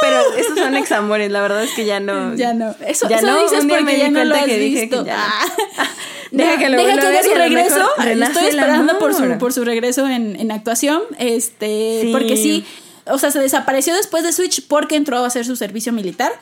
[0.00, 2.34] pero esos son examores, la verdad es que ya no.
[2.36, 2.74] Ya no.
[2.86, 4.80] Eso, Ya eso no, dices un día porque me ya no lo has que dije
[4.82, 5.04] visto.
[5.04, 5.22] que ya no.
[5.22, 5.86] Ah.
[6.30, 7.88] Deja No, que lo deja que haga su regreso.
[7.98, 11.00] Estoy esperando por su, por su regreso en, en actuación.
[11.18, 12.10] Este, Sí.
[12.12, 12.66] porque sí,
[13.06, 16.32] o sea, se desapareció después de Switch porque entró a hacer su servicio militar.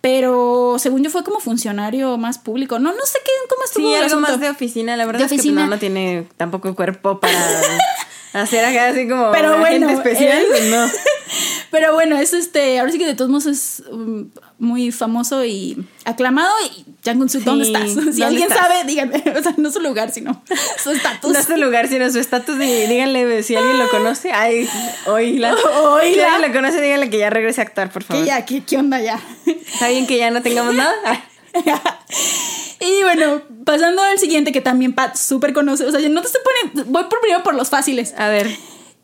[0.00, 2.78] Pero según yo fue como funcionario más público.
[2.78, 4.30] No, no sé qué, cómo estuvo Sí, el algo asunto.
[4.32, 5.64] más de oficina, la verdad De es que pues, oficina.
[5.64, 7.34] no, no tiene tampoco cuerpo para
[8.32, 10.86] hacer acá así como Pero bueno, agente especial, él- pues no.
[11.70, 15.76] Pero bueno, es este, ahora sí que de todos modos es um, muy famoso y
[16.04, 16.50] aclamado.
[16.66, 17.90] Y Jang Kun-suk, ¿dónde Sí, estás?
[17.94, 18.58] Si ¿dónde alguien estás?
[18.58, 19.22] sabe, díganme.
[19.38, 20.42] O sea, no su lugar, sino
[20.82, 21.32] su estatus.
[21.36, 22.58] No su lugar, sino su estatus.
[22.58, 24.32] Díganle si alguien lo conoce.
[24.32, 24.68] Ay,
[25.06, 25.54] oíla.
[25.54, 26.12] Oíla.
[26.12, 28.22] Si alguien lo conoce, díganle que ya regrese a actuar, por favor.
[28.24, 28.44] ¿Qué ya?
[28.44, 29.20] ¿Qué, qué onda ya?
[29.46, 30.92] ¿Está bien que ya no tengamos nada?
[31.04, 31.22] Ah,
[32.80, 35.84] y bueno, pasando al siguiente que también Pat súper conoce.
[35.84, 36.92] O sea, yo no te estoy poniendo.
[36.92, 38.14] Voy por primero por los fáciles.
[38.16, 38.48] A ver.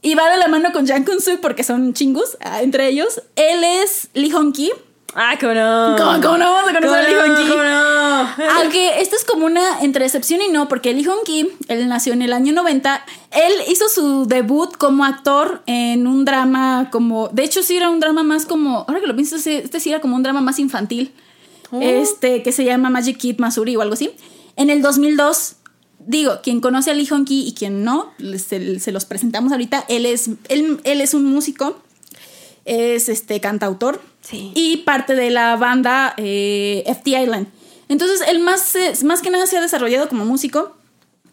[0.06, 3.20] Y va de la mano con Jang Kun-suk porque son chingus ah, entre ellos.
[3.34, 4.70] Él es Lee Hong-ki.
[5.16, 5.96] Ah, cómo no.
[5.98, 7.14] ¿Cómo, cómo no vamos a conocer a Lee.
[7.14, 7.50] Hong-ki?
[7.50, 8.28] ¿Cómo no?
[8.60, 12.22] Aunque esto es como una entre excepción y no, porque Lee Hong-ki, él nació en
[12.22, 17.64] el año 90, él hizo su debut como actor en un drama como, de hecho
[17.64, 20.22] sí era un drama más como, ahora que lo pienso, este sí era como un
[20.22, 21.12] drama más infantil,
[21.72, 21.80] Oh.
[21.82, 24.12] este, que se llama Magic Kid Masuri o algo así.
[24.54, 25.56] En el 2002,
[26.06, 30.06] digo, quien conoce a Lee Hong-ki y quien no, se, se los presentamos ahorita, él
[30.06, 31.80] es, él, él es un músico,
[32.64, 34.50] es este cantautor Sí.
[34.56, 37.46] y parte de la banda eh, FT Island.
[37.88, 40.74] Entonces, él más, más que nada se ha desarrollado como músico,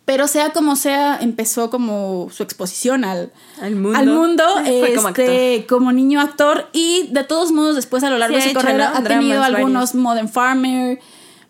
[0.06, 3.98] Pero sea como sea, empezó como su exposición al, Al mundo.
[3.98, 4.44] al mundo
[4.96, 6.68] como este, como, niño actor.
[6.74, 9.48] Y de todos modos, después a lo largo Sí, de su carrera ha tenido Dramas
[9.48, 11.00] algunos Modern Farmer,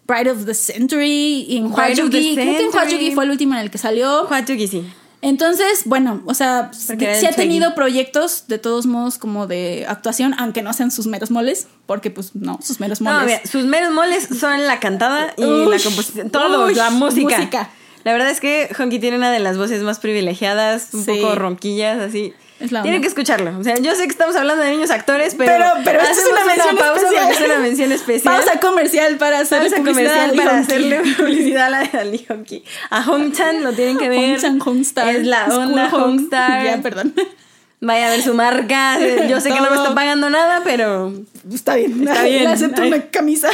[0.08, 2.36] Bride of the Century, y en Hwajugi.
[2.36, 2.72] Creo que en.
[2.72, 4.26] Hwajugi fue el último en el que salió.
[4.28, 4.84] Hwachugi, sí.
[5.22, 10.36] Entonces, bueno, o sea, Porque sí ha tenido proyectos de todos modos como de actuación,
[10.38, 13.20] aunque no sean sus meros moles, porque pues no, sus meros moles.
[13.20, 16.30] No, mira, sus meros moles son la cantada y Uy, la composición.
[16.30, 17.38] Todo, uy, la música.
[17.38, 17.70] música.
[18.04, 21.12] La verdad es que Honky tiene una de las voces más privilegiadas, un Sí.
[21.22, 22.34] poco ronquillas, así.
[22.60, 23.58] Tienen que escucharlo.
[23.60, 25.66] O sea, yo sé que estamos hablando de niños actores, pero.
[25.84, 27.32] Pero- es una mención pausa especial.
[27.32, 28.36] es una mención especial.
[28.36, 32.64] Pausa comercial para hacerle Pausa publicidad comercial al para hacerle publicidad a la Honky.
[32.90, 34.36] A Hongchan lo tienen que ver.
[34.36, 35.10] Hongchan, Hongstar.
[35.16, 35.90] Es la onda.
[35.94, 36.64] Hongstar.
[36.66, 37.14] Ya, perdón.
[37.82, 38.98] Vaya a ver su marca.
[39.28, 41.12] Yo sé que no me está pagando nada, pero.
[41.54, 42.08] Está bien.
[42.08, 42.44] Está bien.
[42.46, 42.88] Le acepto Ay.
[42.88, 43.50] una camisa.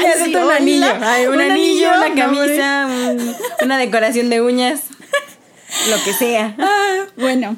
[0.00, 0.86] Le acepto un anillo.
[1.02, 4.82] Ay, un, Un anillo, anillo, una camisa, un- una decoración de uñas.
[5.88, 6.54] Lo que sea.
[6.58, 7.56] Ah, bueno.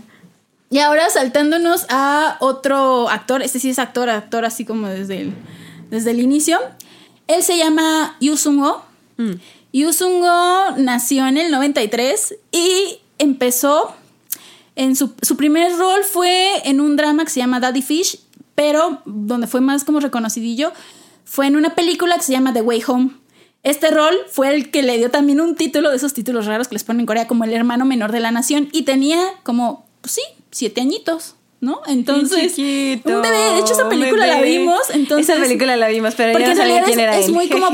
[0.70, 5.34] Y ahora saltándonos a otro actor, este sí es actor, actor así como desde el,
[5.90, 6.58] desde el inicio.
[7.28, 8.82] Él se llama Yu Sung-ho.
[9.16, 9.32] Mm.
[9.72, 13.94] Yu Sung-ho nació en el 93 y empezó
[14.74, 18.20] en su, su primer rol fue en un drama que se llama Daddy Fish,
[18.54, 20.72] pero donde fue más como reconocidillo
[21.24, 23.10] fue en una película que se llama The Way Home.
[23.62, 26.74] Este rol fue el que le dio también un título de esos títulos raros que
[26.74, 30.12] les ponen en Corea como el hermano menor de la nación y tenía como, pues
[30.12, 30.22] sí,
[30.56, 31.82] siete añitos, ¿no?
[31.86, 33.36] Entonces, chiquito, un bebé.
[33.36, 34.80] De hecho, esa película la vimos.
[34.94, 37.26] Entonces, Esa película la vimos, pero porque yo no en sabía quién es, era es
[37.26, 37.32] él.
[37.34, 37.68] muy como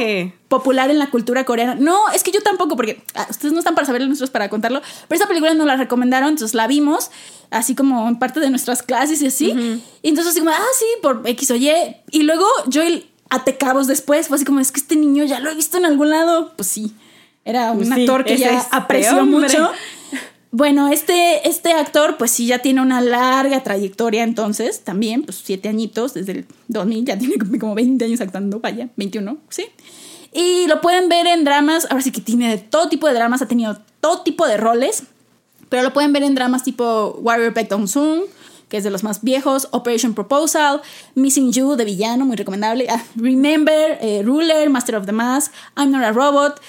[0.49, 1.76] popular en la cultura coreana.
[1.76, 4.83] No, es que yo tampoco, porque ah, ustedes no están para saberlo, nosotros para contarlo.
[5.07, 7.12] Pero esa película nos la recomendaron, entonces la vimos,
[7.51, 9.55] así como en parte de nuestras clases y así.
[10.03, 11.70] Y entonces así como, ah, sí, por X o Y.
[12.11, 12.83] Y luego yo
[13.30, 15.85] ate cabos después, fue así como, es que este niño ya lo he visto en
[15.85, 16.53] algún lado.
[16.57, 16.97] Pues sí,
[17.45, 19.70] era un sí, actor que ya apreció mucho.
[20.55, 25.70] Bueno, este, este actor, pues sí, ya tiene una larga trayectoria entonces, también, pues siete
[25.70, 29.64] añitos, desde el 2000, ya tiene como 20 años actuando, vaya, 21, ¿sí?
[30.30, 33.48] Y lo pueden ver en dramas, ahora sí que tiene todo tipo de dramas, ha
[33.48, 35.05] tenido todo tipo de roles,
[35.70, 38.24] pero lo pueden ver en dramas tipo Warrior Back Down Soon,
[38.68, 40.82] que es de los más viejos, Operation Proposal,
[41.14, 45.90] Missing You de villano, muy recomendable, ah, Remember, eh, Ruler, Master of the Mask, I'm
[45.90, 46.61] Not a Robot,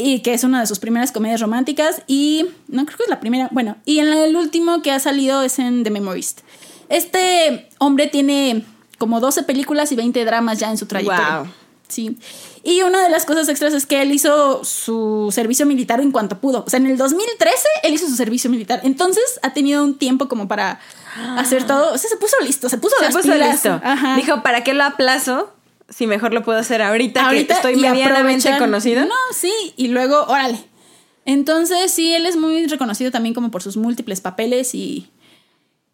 [0.00, 3.20] y que es una de sus primeras comedias románticas, y no creo que es la
[3.20, 6.40] primera, bueno, y en el último que ha salido es en The Memorist.
[6.88, 8.64] Este hombre tiene
[8.98, 11.40] como 12 películas y 20 dramas ya en su trayectoria.
[11.40, 11.48] Wow.
[11.88, 12.16] Sí.
[12.62, 16.38] Y una de las cosas extras es que él hizo su servicio militar en cuanto
[16.38, 16.64] pudo.
[16.66, 18.80] O sea, en el 2013 él hizo su servicio militar.
[18.84, 20.78] Entonces ha tenido un tiempo como para
[21.36, 21.92] hacer todo.
[21.94, 23.52] O sea, se puso listo, se puso Se las puso pilas.
[23.52, 23.80] listo.
[23.82, 24.16] Ajá.
[24.16, 25.52] Dijo, ¿para qué lo aplazo?
[25.90, 29.04] Si mejor lo puedo hacer ahorita, Ahorita que estoy medianamente conocido.
[29.04, 30.58] No, sí, y luego, órale.
[31.26, 35.08] Entonces, sí, él es muy reconocido también como por sus múltiples papeles y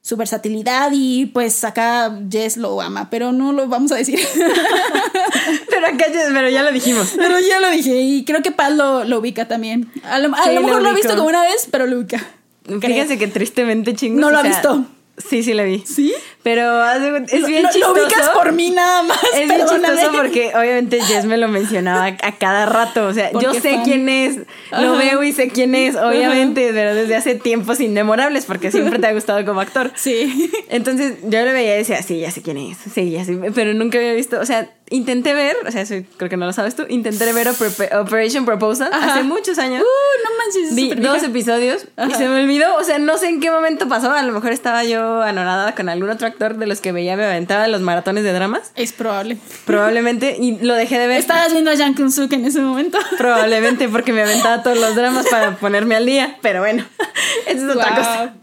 [0.07, 4.21] su versatilidad y pues acá Jess lo ama, pero no lo vamos a decir.
[5.69, 7.13] Pero acá ya, pero ya lo dijimos.
[7.17, 9.91] pero ya lo dije y creo que Paz lo, lo ubica también.
[10.05, 11.99] A lo, a Sí, lo lo mejor lo ha visto como una vez, pero lo
[11.99, 12.25] ubica.
[12.65, 14.21] Fíjense que tristemente chingos.
[14.21, 14.85] No lo ha sea, visto.
[15.19, 15.83] Sí, sí lo vi.
[15.87, 16.13] ¿Sí?
[16.47, 16.85] Pero
[17.27, 17.95] es Lo- bien lo, chistoso.
[17.97, 19.19] Lo ubicas por mí nada más.
[19.35, 23.09] Es bien chistoso porque obviamente Jess me lo mencionaba a cada rato.
[23.09, 23.83] O sea, yo sé fan.
[23.83, 24.37] quién es,
[24.71, 24.97] lo Ajá.
[24.97, 29.13] veo y sé quién es, obviamente, pero desde hace tiempos inmemorables porque siempre te ha
[29.13, 29.91] gustado como actor.
[29.97, 30.53] Sí.
[30.69, 33.75] Entonces yo lo veía y decía, sí, ya sé quién es, sí, ya sé, pero
[33.75, 36.77] nunca había visto, o sea, intenté ver, o sea, eso creo que no lo sabes
[36.77, 39.15] tú, intenté ver Oper- Operation Proposal Ajá.
[39.15, 39.83] hace muchos años.
[39.83, 39.85] Uh,
[40.25, 40.71] no manches.
[40.71, 41.27] es Vi dos vieja.
[41.27, 42.17] episodios y Ajá.
[42.17, 44.85] se me olvidó, o sea, no sé en qué momento pasó, a lo mejor estaba
[44.85, 48.33] yo anonadada con algún otro actor de los que veía, me aventaba los maratones de
[48.33, 49.39] dramas, Es probable.
[49.65, 51.19] probablemente, y lo dejé de ver.
[51.19, 52.99] Estabas viendo a Jang Kun Suk en ese momento.
[53.19, 56.85] Probablemente porque me aventaba todos los dramas para ponerme al día, pero bueno,
[57.47, 57.97] esa es otra Wow.
[57.97, 58.35] cosa.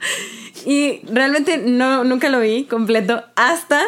[0.66, 3.82] Y realmente no, nunca lo vi completo hasta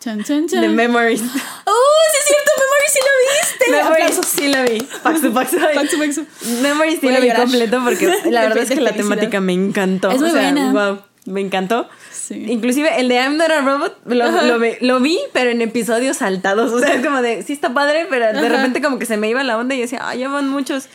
[0.00, 0.60] Chan, chan, chan.
[0.60, 1.20] The Memories.
[1.66, 2.50] ¡Oh, sí es cierto!
[2.62, 3.12] Memory sí lo
[3.42, 3.70] viste.
[3.70, 4.26] Memories Aplausos.
[4.26, 5.00] sí lo vi.
[5.02, 5.56] Paxu, paxu.
[5.74, 6.26] Paxu, paxu.
[6.62, 10.10] Memories sí lo vi completo porque la verdad es que la temática me encantó.
[10.12, 10.72] Es muy o sea, buena.
[10.72, 11.88] Wow, me encantó.
[12.26, 12.44] Sí.
[12.48, 16.16] Inclusive el de I'm Not a Robot lo, lo ve- lo vi, pero en episodios
[16.16, 16.72] saltados.
[16.72, 18.48] O sea, es como de, sí está padre, pero de Ajá.
[18.48, 20.88] repente como que se me iba la onda y decía, ah, ya van muchos.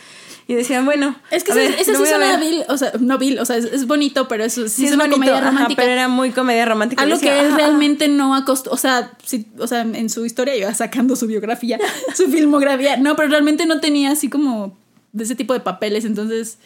[0.48, 1.14] Y decía, bueno.
[1.30, 3.38] Es que a ese, ver, ese lo sí a suena vil, o sea, no vil,
[3.38, 5.50] o sea, es, es bonito, pero eso sí, Sí, es, es una bonito, comedia ajá,
[5.52, 5.80] romántica.
[5.82, 7.00] pero era muy comedia romántica.
[7.02, 10.26] Algo decía, que él "Ah, realmente no acostó, o sea, sí, o sea, en su
[10.26, 11.78] historia iba sacando su biografía,
[12.14, 14.76] su filmografía, no, pero realmente no tenía así como
[15.12, 16.58] de ese tipo de papeles, entonces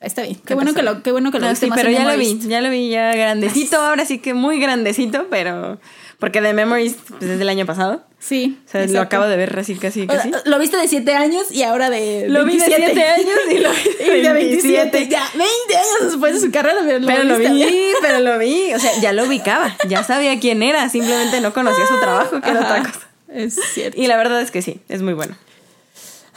[0.00, 0.36] Está bien.
[0.46, 2.10] Qué bueno que lo, qué bueno que lo No, viste sí, más pero en ya
[2.10, 5.78] lo vi, ya lo vi ya grandecito, ahora sí que muy grandecito, pero
[6.18, 8.02] porque The Memories pues, es del año pasado.
[8.18, 8.58] Sí.
[8.66, 10.30] O sea, lo acabo de ver así casi casi.
[10.44, 12.92] Lo viste de 7 años y ahora de Lo vi de 27.
[12.94, 13.70] 7 años y lo
[14.12, 14.90] vi de de 27.
[14.90, 15.08] 27.
[15.08, 16.80] Ya, 20 años después de su carrera.
[16.84, 18.72] Pero lo, Pero lo vi, pero lo vi.
[18.74, 19.76] O sea, ya lo ubicaba.
[19.88, 20.88] Ya sabía quién era.
[20.90, 23.06] Simplemente no conocía su trabajo, que era Ajá, otra cosa.
[23.32, 24.00] Es cierto.
[24.00, 25.34] Y la verdad es que sí, es muy bueno.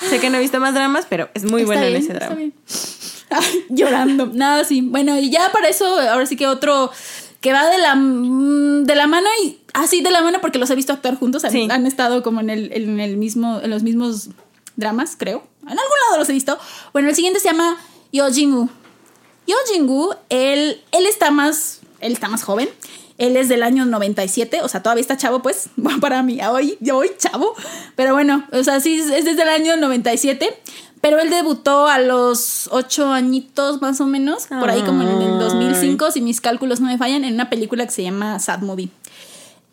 [0.10, 2.14] Sé que no he visto más dramas, pero es muy Está bueno en bien, ese
[2.14, 2.36] está drama.
[2.36, 2.54] bien.
[3.70, 4.28] Llorando.
[4.34, 4.82] Nada, sí.
[4.82, 6.92] Bueno, y ya para eso, ahora sí que otro
[7.42, 10.70] que va de la, mm, de la mano y así de la mano porque los
[10.70, 11.44] he visto actuar juntos.
[11.44, 11.68] Han, Sí.
[11.70, 14.30] han estado como en el, en el mismo, en los mismos
[14.78, 15.44] dramas, creo.
[15.64, 16.58] En algún lado los he visto.
[16.94, 17.78] Bueno, el siguiente se llama
[18.12, 18.70] Yo Jin-woo.
[19.46, 22.70] Yo Jin-woo, él, él está más, él está más joven.
[23.18, 25.70] Él es del año 97, o sea, todavía está chavo, pues,
[26.02, 27.54] para mí, hoy, yo hoy chavo.
[27.96, 30.50] Pero bueno, o sea, sí, es desde el año 97.
[31.04, 35.34] Pero él debutó a los ocho añitos más o menos, por ahí como en el
[35.34, 35.38] Ay.
[35.40, 38.88] 2005, si mis cálculos no me fallan, en una película que se llama Sad Movie.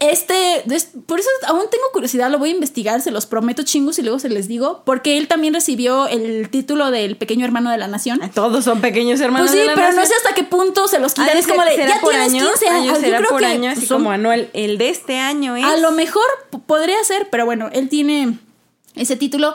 [0.01, 0.65] Este,
[1.07, 4.19] por eso aún tengo curiosidad, lo voy a investigar, se los prometo chingos y luego
[4.19, 8.19] se les digo, porque él también recibió el título del pequeño hermano de la nación.
[8.35, 9.51] Todos son pequeños hermanos.
[9.51, 11.37] Pues sí, de la pero no sé hasta qué punto se los quitan.
[11.37, 12.47] es como de, será ya por tienes año.
[12.49, 12.87] 15 Ah, años.
[12.87, 14.49] yo Yo será creo por que año, así son- como anual.
[14.55, 15.65] El de este año es.
[15.65, 16.25] a lo mejor
[16.67, 18.39] podría ser, pero bueno, él tiene
[18.97, 19.53] ese título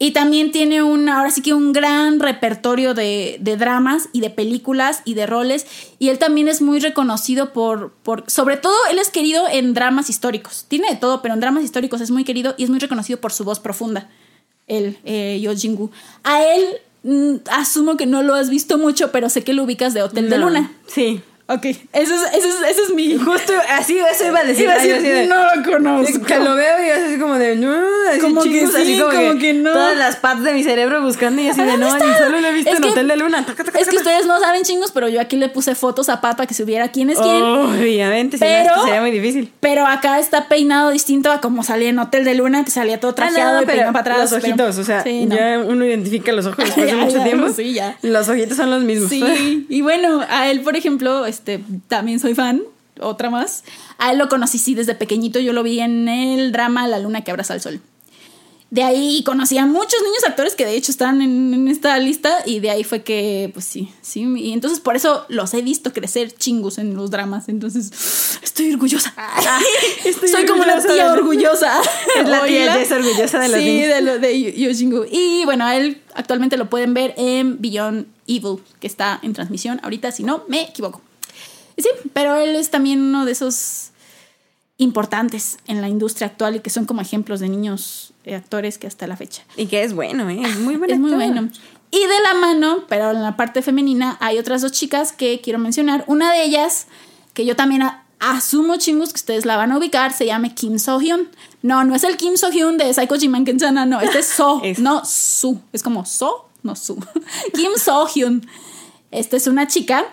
[0.00, 4.30] y también tiene un, ahora sí que un gran repertorio de, de dramas y de
[4.30, 5.66] películas y de roles.
[5.98, 10.08] Y él también es muy reconocido por, por, sobre todo él es querido en dramas
[10.08, 10.66] históricos.
[10.68, 13.32] Tiene de todo, pero en dramas históricos es muy querido y es muy reconocido por
[13.32, 14.08] su voz profunda.
[14.68, 15.90] Él, eh, Yo Jin-woo.
[16.22, 16.64] A él
[17.02, 20.30] mm, asumo que no lo has visto mucho, pero sé que lo ubicas de Hotel
[20.30, 20.38] de.
[20.38, 20.72] Luna.
[20.86, 21.22] Sí.
[21.50, 23.16] Ok, ese es, ese es, ese es mi...
[23.16, 24.64] Justo así, eso iba a decir.
[24.64, 26.20] Iba a decir, así de- no lo conozco.
[26.26, 27.74] Que lo veo y es así como de, no,
[28.10, 29.72] así Como que chingos, así sí, como que no.
[29.72, 32.52] Todas las patas de mi cerebro buscando y así de, no, ni solo lo he
[32.52, 33.46] visto Es en que- Hotel de Luna.
[33.46, 36.20] Taca, taca, Es que ustedes no saben chingos, pero yo aquí le puse fotos a
[36.20, 37.42] Pat para que se viera quién es quién.
[37.42, 39.50] Obviamente, si no, Pero- sería muy difícil.
[39.60, 43.12] Pero acá está peinado distinto a como salía en Hotel de Luna, que salía todo
[43.12, 44.18] Ah, trajeado no, y pero para atrás.
[44.18, 45.34] los pero- ojitos, o sea, Sí, no.
[45.34, 47.48] ya uno identifica los ojos después de mucho tiempo.
[47.56, 47.96] sí, ya.
[48.02, 49.08] Los ojitos son los mismos.
[49.08, 52.62] Sí, y bueno, a él, por ejemplo, este, también soy fan,
[53.00, 53.64] otra más.
[53.98, 55.38] A él lo conocí, sí, desde pequeñito.
[55.40, 57.80] Yo lo vi en el drama La luna que abraza al sol.
[58.70, 62.30] De ahí conocí a muchos niños actores que de hecho están en, en esta lista
[62.44, 64.26] y de ahí fue que, pues sí, sí.
[64.36, 67.48] Y entonces por eso los he visto crecer chingos en los dramas.
[67.48, 67.90] Entonces
[68.42, 69.14] estoy orgullosa.
[70.04, 71.80] estoy Soy como una orgullosa tía de- orgullosa.
[72.20, 72.72] Es la tía Oíla.
[72.74, 73.88] Jess orgullosa de los Sí, niños.
[73.88, 75.06] de lo de Yo- Yojingu.
[75.10, 79.80] Y bueno, a él actualmente lo pueden ver en Beyond Evil, que está en transmisión
[79.82, 81.00] ahorita, si no me equivoco.
[81.78, 83.90] Sí, pero él es también uno de esos
[84.78, 88.86] importantes en la industria actual y que son como ejemplos de niños eh, actores que
[88.86, 89.42] hasta la fecha.
[89.56, 90.40] Y que es bueno, ¿eh?
[90.44, 90.94] Es muy bueno.
[90.94, 91.48] Es muy bueno.
[91.90, 95.58] Y de la mano, pero en la parte femenina, hay otras dos chicas que quiero
[95.58, 96.04] mencionar.
[96.06, 96.86] Una de ellas,
[97.32, 97.82] que yo también
[98.20, 101.28] asumo chingos que ustedes la van a ubicar, se llama Kim So Hyun.
[101.62, 104.60] No, no es el Kim So Hyun de Psycho Jiman Kenchana, no, este es So,
[104.64, 105.60] Es- no Su.
[105.72, 106.96] Es como So, no Su.
[107.54, 108.46] Kim So Hyun.
[109.10, 110.04] Esta es una chica.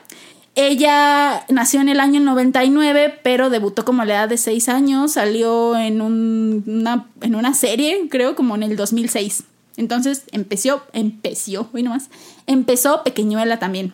[0.55, 5.13] Ella nació en el año 99, pero debutó como a la edad de 6 años.
[5.13, 9.43] Salió en, un- una, en una serie, creo, como en el 2006.
[9.77, 12.09] Entonces empezó, empezó, hoy nomás,
[12.47, 13.93] empezó pequeñuela también.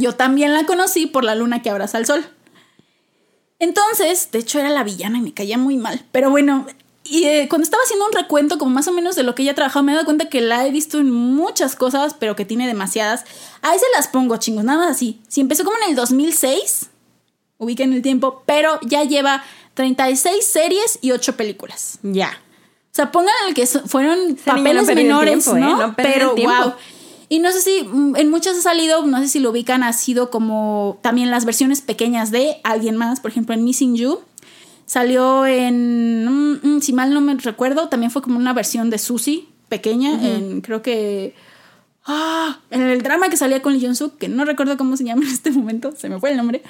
[0.00, 2.24] Yo también la conocí por la luna que abraza al sol.
[3.58, 6.04] Entonces, de hecho era la villana y me caía muy mal.
[6.10, 6.66] Pero bueno,
[7.12, 9.54] y eh, cuando estaba haciendo un recuento como más o menos de lo que ella
[9.54, 12.66] trabajó, me he dado cuenta que la he visto en muchas cosas, pero que tiene
[12.66, 13.24] demasiadas.
[13.60, 15.20] Ahí se las pongo, chingos, nada más así.
[15.28, 16.88] Si empezó como en el 2006,
[17.58, 19.44] ubiquen el tiempo, pero ya lleva
[19.74, 21.98] 36 series y 8 películas.
[22.02, 22.30] Ya.
[22.30, 25.60] O sea, pongan el que fueron papeles no menores, tiempo, ¿eh?
[25.60, 25.88] ¿no?
[25.88, 26.72] No Pero wow.
[27.28, 29.92] Y no sé si mm, en muchas ha salido, no sé si lo ubican, ha
[29.92, 34.20] sido como también las versiones pequeñas de alguien más, por ejemplo en Missing You.
[34.92, 38.98] Salió en, mm, mm, si mal no me recuerdo, también fue como una versión de
[38.98, 41.34] Susie, pequeña, en creo que...
[42.04, 45.22] Ah, en el drama que salía con Lee Jong-suk, que no recuerdo cómo se llama
[45.22, 46.60] en este momento, se me fue el nombre.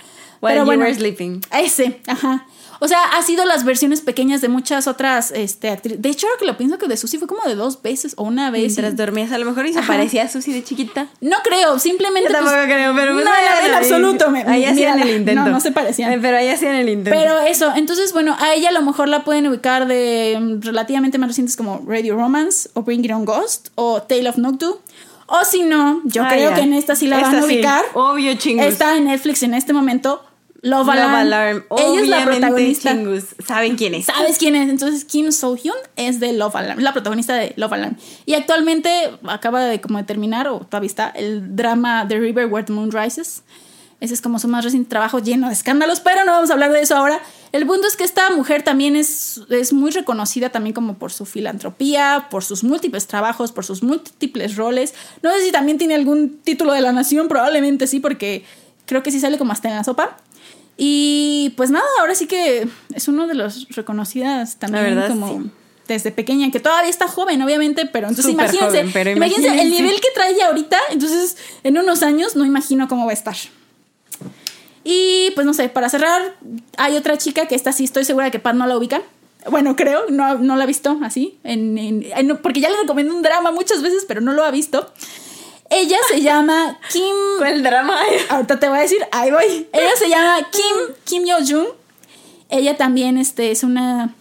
[0.40, 1.40] While Pero you bueno, were sleeping.
[1.50, 2.46] ese, ajá.
[2.84, 6.02] O sea, ha sido las versiones pequeñas de muchas otras este, actrices.
[6.02, 8.24] De hecho, ahora que lo pienso que de Susie fue como de dos veces o
[8.24, 8.62] una vez.
[8.62, 9.88] Mientras y- dormías a lo mejor y se Ajá.
[9.88, 11.06] parecía a Susi de chiquita.
[11.20, 12.28] No creo, simplemente.
[12.28, 14.30] Yo tampoco pues, creo, pero pues no, en ahí- absoluto.
[14.30, 15.42] Me, Ahí hacían el intento.
[15.44, 16.12] No, no se parecían.
[16.12, 17.16] Eh, Pero ahí hacían el intento.
[17.18, 21.18] Pero eso, entonces, bueno, a ella a lo mejor la pueden ubicar de mm, relativamente
[21.18, 24.80] más recientes como Radio Romance o Bring It On Ghost o Tale of Noctu.
[25.26, 27.54] O si no, yo Ah, creo que en esta sí la Esta van a sí,
[27.54, 27.84] ubicar.
[27.94, 28.66] obvio, chingos.
[28.66, 30.22] Está en Netflix en este momento.
[30.62, 31.14] Love Love Alarm.
[31.14, 31.64] Alarm.
[31.76, 32.92] Ella es la protagonista.
[32.92, 34.06] chingus, ¿Saben quién es?
[34.06, 34.70] ¿Sabes quién es?
[34.70, 37.96] Entonces Kim So Hyun es de Love Alarm, la protagonista de Love Alarm.
[38.26, 42.64] Y actualmente acaba de como de terminar, o todavía está, el drama The River Where
[42.64, 43.42] the Moon Rises.
[43.98, 46.72] Ese es como su más reciente trabajo lleno de escándalos, pero no vamos a hablar
[46.72, 47.20] de eso ahora.
[47.52, 51.24] El punto es que esta mujer también es, es muy reconocida también como por su
[51.24, 54.94] filantropía, por sus múltiples trabajos, por sus múltiples roles.
[55.22, 58.44] No sé si también tiene algún título de la nación, probablemente sí, porque
[58.86, 60.16] creo que sí sale como hasta en la sopa.
[60.76, 65.50] Y pues nada, ahora sí que es uno de los reconocidas también verdad, como sí.
[65.86, 69.82] desde pequeña, que todavía está joven, obviamente, pero entonces imagínense, joven, pero imagínense el imagínense.
[69.82, 73.36] nivel que trae ahorita, entonces en unos años no imagino cómo va a estar.
[74.84, 76.34] Y pues no sé, para cerrar,
[76.76, 79.02] hay otra chica que esta sí estoy segura que Pat no la ubican.
[79.50, 83.12] Bueno, creo, no, no la ha visto así, en, en- en- porque ya le recomendé
[83.12, 84.92] un drama muchas veces, pero no lo ha visto.
[85.74, 87.98] Ella se llama Kim ¿Cuál drama?
[88.28, 89.68] Ahorita te voy a decir, ahí voy.
[89.72, 91.68] Ella se llama Kim, Kim Yo-jung.
[92.50, 94.14] Ella también este, es, una,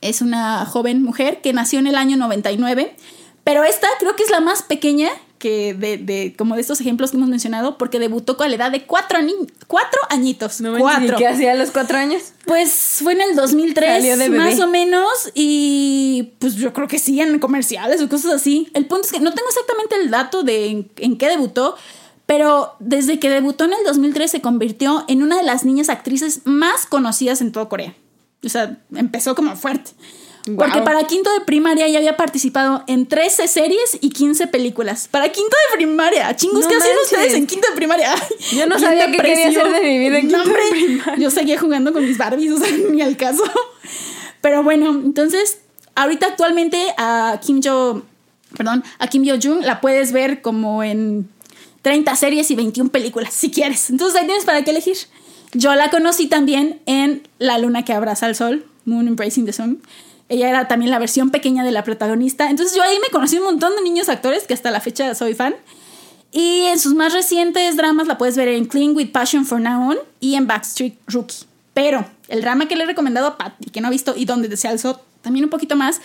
[0.00, 2.96] es una joven mujer que nació en el año 99.
[3.44, 5.10] Pero esta creo que es la más pequeña
[5.44, 8.70] que de, de- como de estos ejemplos que hemos mencionado, porque debutó con la edad
[8.72, 9.34] de cuatro, ani-
[9.66, 10.62] cuatro añitos.
[10.62, 11.16] No manches, ¿y cuatro.
[11.18, 12.22] ¿Qué hacía a los cuatro años?
[12.46, 12.70] Pues
[13.02, 14.38] fue en el 2003, Salió de bebé.
[14.42, 18.68] más o menos, y pues yo creo que sí, en comerciales o cosas así.
[18.72, 21.76] El punto es que no tengo exactamente el dato de en, en qué debutó,
[22.26, 26.40] pero desde que debutó en el 2003 se convirtió en una de las niñas actrices
[26.44, 27.94] más conocidas en todo Corea.
[28.42, 29.90] O sea, empezó como fuerte.
[30.56, 35.08] Porque para quinto de primaria ya había participado en 13 series y 15 películas.
[35.10, 36.36] Para quinto de primaria.
[36.36, 38.14] Chingos, No ¿qué hacían ustedes en quinto de primaria?
[38.52, 41.16] Yo no sabía qué quería hacer de mi vida en quinto de primaria.
[41.18, 43.42] Yo seguía jugando con mis Barbies, o sea, ni al caso.
[44.42, 45.60] Pero bueno, entonces,
[45.94, 48.02] ahorita actualmente a Kim Jo,
[48.54, 51.26] perdón, a Kim Yo Jung la puedes ver como en
[51.80, 53.88] 30 series y 21 películas, si quieres.
[53.88, 54.96] Entonces ahí tienes para qué elegir.
[55.54, 59.80] Yo la conocí también en La luna que abraza al sol, Moon Embracing the Sun.
[60.28, 62.48] Ella era también la versión pequeña de la protagonista.
[62.50, 65.34] Entonces yo ahí me conocí un montón de niños actores que hasta la fecha soy
[65.34, 65.54] fan.
[66.32, 69.90] Y en sus más recientes dramas la puedes ver en Clean with Passion for Now
[69.90, 71.44] On y en Backstreet Rookie.
[71.74, 74.24] Pero el drama que le he recomendado a Pat y que no ha visto y
[74.24, 76.00] donde se alzó también un poquito más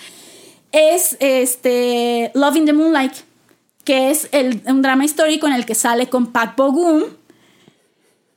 [0.71, 3.13] es este Love in the Moonlight,
[3.85, 7.03] que es el- un drama histórico en el que sale con Park Bo Gum.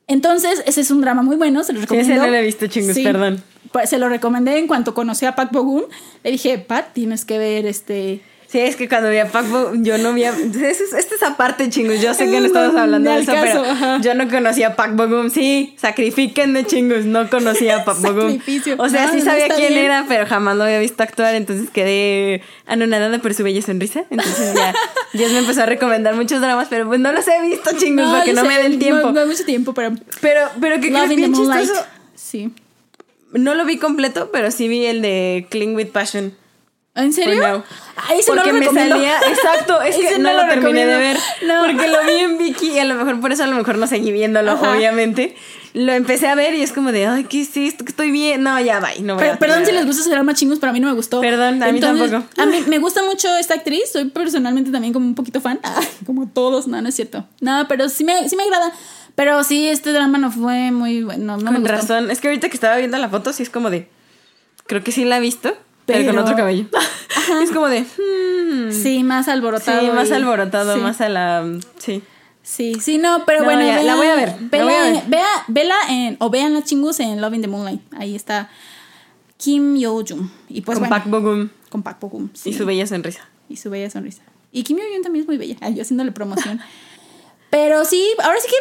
[0.06, 2.22] Entonces, ese es un drama muy bueno, se lo ese recomiendo.
[2.24, 3.42] no lo he visto, chingos, perdón.
[3.72, 5.82] Pues se lo recomendé en cuanto conocí a Park Bo Gum.
[6.22, 8.20] Le dije, Pat, tienes que ver este...
[8.48, 9.46] Sí, es que cuando vi a Pac
[9.76, 10.28] yo no vi a...
[10.28, 12.02] Esta es, esta es aparte, chingos.
[12.02, 13.98] Yo sé que no No, estamos hablando de eso, caso, pero ajá.
[14.02, 15.30] yo no conocía a Pac Bogum.
[15.30, 17.06] Sí, sacrifíquenme, chingos.
[17.06, 18.38] No conocía a Pac Bogum.
[18.76, 19.86] O sea, No, sí no, sabía está quién bien.
[19.86, 21.34] era, pero jamás lo había visto actuar.
[21.34, 24.04] Entonces quedé anonadada por su bella sonrisa.
[24.10, 24.74] Entonces ya
[25.14, 28.24] Dios me empezó a recomendar muchos dramas, pero pues no los he visto, chingos, para
[28.24, 29.06] que yo no sé, me den tiempo.
[29.06, 29.92] No, no hay mucho tiempo, pero...
[30.20, 31.72] Pero, pero ¿qué crees bien chistoso?
[32.14, 32.52] Sí.
[33.32, 36.34] No lo vi completo, pero sí vi el de Cling with Passion.
[36.94, 37.40] ¿En serio?
[37.40, 37.62] For now.
[38.08, 38.96] Ahí se Porque lo me recomiendo.
[38.96, 41.16] salía, exacto, es que Ese no, lo, terminé de ver.
[41.46, 41.60] No.
[41.64, 43.86] Porque lo vi en Vicky y a lo mejor por eso a lo mejor no
[43.86, 44.72] seguí viéndolo, Ajá.
[44.76, 45.34] obviamente.
[45.72, 47.82] Lo empecé a ver y es como de, ay, ¿qué es esto?
[47.86, 48.42] que estoy bien?
[48.42, 49.00] No, ya, bye.
[49.00, 50.88] No voy Pero, a perdón si les gusta ese drama chingos, pero a mí no
[50.88, 51.22] me gustó.
[51.22, 52.24] Perdón, a mí tampoco.
[52.36, 55.80] A mí me gusta mucho esta actriz, soy personalmente también como un poquito fan, Ah,
[56.04, 57.26] como todos, no, no es cierto.
[57.40, 58.70] No, pero sí me, sí me agrada.
[59.14, 61.72] Pero sí, este drama no fue muy bueno, no me Con gustó.
[61.76, 62.10] razón.
[62.10, 63.88] Es que ahorita que estaba viendo la foto, sí es como de,
[64.66, 65.54] creo que sí la he visto,
[65.86, 66.66] pero, con otro cabello.
[67.42, 69.80] es como de, hmm, Sí, más alborotado.
[69.80, 70.80] sí, más y- alborotado, sí.
[70.80, 71.44] más a la,
[71.78, 72.02] sí.
[72.44, 74.82] Sí, sí, no, pero No, bueno, ya, la voy a ver, la Vela, voy a
[74.92, 75.02] ver.
[75.06, 77.80] Vea, vela en, o vean la chingus en Love in the Moonlight.
[77.96, 78.50] Ahí está
[79.36, 80.28] Kim Yo Jung.
[80.48, 82.50] Y pues con bueno, Park Bogum con Park Bo Gum, sí.
[82.50, 83.28] y su bella sonrisa.
[83.48, 84.22] y su bella sonrisa.
[84.50, 85.56] Y Kim Yo Jung también es muy bella.
[85.70, 86.60] Yo haciéndole promoción.
[87.50, 88.56] Pero sí, ahora sí que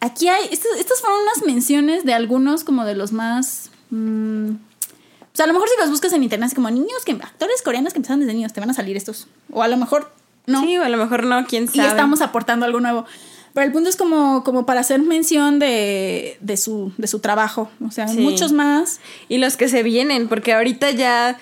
[0.00, 0.44] aquí hay.
[0.50, 3.70] Estas, estas fueron unas menciones de algunos como de los más.
[3.90, 7.12] mm, o sea, a lo mejor si los buscas en internet, es como niños que
[7.12, 9.28] actores coreanos que empezaron desde niños, te van a salir estos.
[9.52, 10.10] O a lo mejor
[10.46, 10.62] no.
[10.62, 11.88] Sí, o a lo mejor no, quién y sabe.
[11.88, 13.06] estamos aportando algo nuevo.
[13.54, 17.68] Pero el punto es como, como para hacer mención de, de, su, de su trabajo.
[17.86, 18.18] O sea, Sí.
[18.18, 19.00] muchos más.
[19.28, 21.38] Y los que se vienen, porque ahorita ya.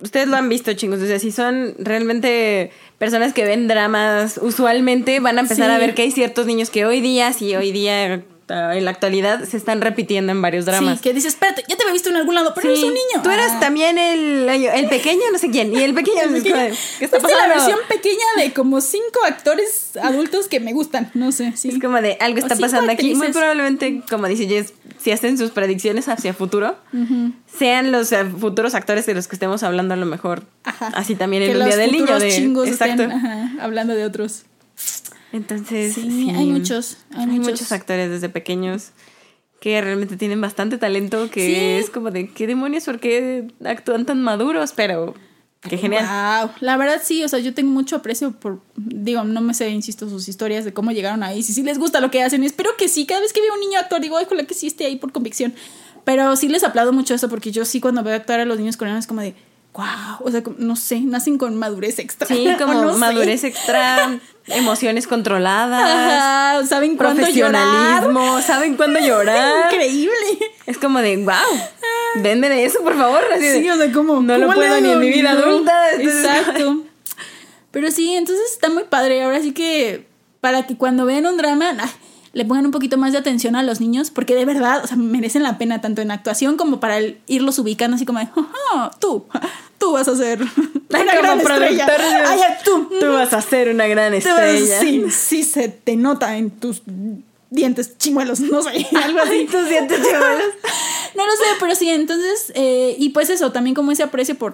[0.00, 1.00] Ustedes lo han visto, chingos.
[1.00, 5.74] O sea, si son realmente personas que ven dramas, usualmente van a empezar Sí.
[5.74, 9.42] a ver que hay ciertos niños que hoy día, sí, hoy día, en la actualidad,
[9.44, 10.98] se están repitiendo en varios dramas.
[10.98, 12.94] Sí, que dices, espérate, ya te había visto en algún lado, pero Sí, eres un
[12.94, 13.22] niño.
[13.22, 13.60] Tú eras Ah.
[13.60, 15.74] también el, el pequeño, no sé quién.
[15.74, 16.54] Y el pequeño, El pequeño.
[16.98, 17.54] ¿qué está es la pasando?
[17.54, 21.10] versión pequeña de como cinco actores adultos que me gustan.
[21.14, 21.70] No sé, sí.
[21.70, 23.14] Es como de algo está pasando aquí.
[23.14, 26.76] Muy probablemente, como dice Jess, si hacen sus predicciones hacia futuro,
[27.58, 30.44] sean los eh, futuros actores de los que estemos hablando a lo mejor.
[30.64, 30.88] Ajá.
[30.94, 32.18] Así también en los día del niño.
[32.18, 32.28] De,
[32.68, 33.02] exacto.
[33.02, 34.44] estén, ajá, hablando de otros.
[35.36, 37.52] Entonces, Sí, sí, hay muchos, hay Hay, muchos.
[37.52, 38.90] muchos actores desde pequeños
[39.60, 41.54] que realmente tienen bastante talento, que Sí.
[41.84, 42.84] es como de, ¿qué demonios?
[42.84, 44.72] ¿Por qué actúan tan maduros?
[44.76, 45.14] Pero,
[45.62, 46.04] qué genial.
[46.04, 49.70] Wow, la verdad sí, o sea, yo tengo mucho aprecio por, digo, no me sé,
[49.70, 52.70] insisto, sus historias de cómo llegaron ahí, si sí les gusta lo que hacen, espero
[52.78, 54.96] que sí, cada vez que veo un niño actor digo, ojalá que sí esté ahí
[54.96, 55.54] por convicción,
[56.04, 58.76] pero sí les aplaudo mucho eso, porque yo sí cuando veo actuar a los niños
[58.76, 59.34] coreanos es como de,
[59.76, 62.26] wow, o sea, no sé, nacen con madurez extra.
[62.26, 62.98] Sí, como no sé.
[62.98, 64.18] madurez extra,
[64.48, 65.82] emociones controladas,
[66.60, 68.00] Ajá, saben cuándo llorar.
[68.02, 69.66] profesionalismo, saben cuándo llorar.
[69.72, 70.14] Increíble.
[70.66, 71.34] Es como de, wow,
[72.22, 73.20] denme de eso, por favor.
[73.34, 74.20] Así de, Sí, o sea, como.
[74.22, 75.90] no lo ¿cómo le puedo ni en mi vida adulta.
[75.92, 76.82] entonces- Exacto.
[77.70, 79.22] Pero sí, entonces está muy padre.
[79.22, 80.06] Ahora sí que
[80.40, 81.86] para que cuando vean un drama nah,
[82.32, 84.96] le pongan un poquito más de atención a los niños, porque de verdad, o sea,
[84.96, 88.90] merecen la pena tanto en actuación como para el- irlos ubicando así como de, "Ajá,
[88.98, 89.26] tú,
[89.86, 90.40] tú vas a ser
[90.90, 91.86] una gran estrella.
[92.26, 94.80] Ay, tú, Tú vas a ser una gran estrella.
[94.80, 96.82] sí, sí se te nota en tus
[97.50, 99.46] dientes chimuelos, no sé, algo así.
[99.46, 100.54] Tus dientes chimuelos.
[101.14, 104.52] No lo sé, pero sí, entonces, eh, y pues eso, también como ese aprecio por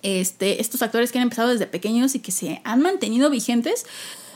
[0.00, 3.84] este, estos actores que han empezado desde pequeños y que se han mantenido vigentes.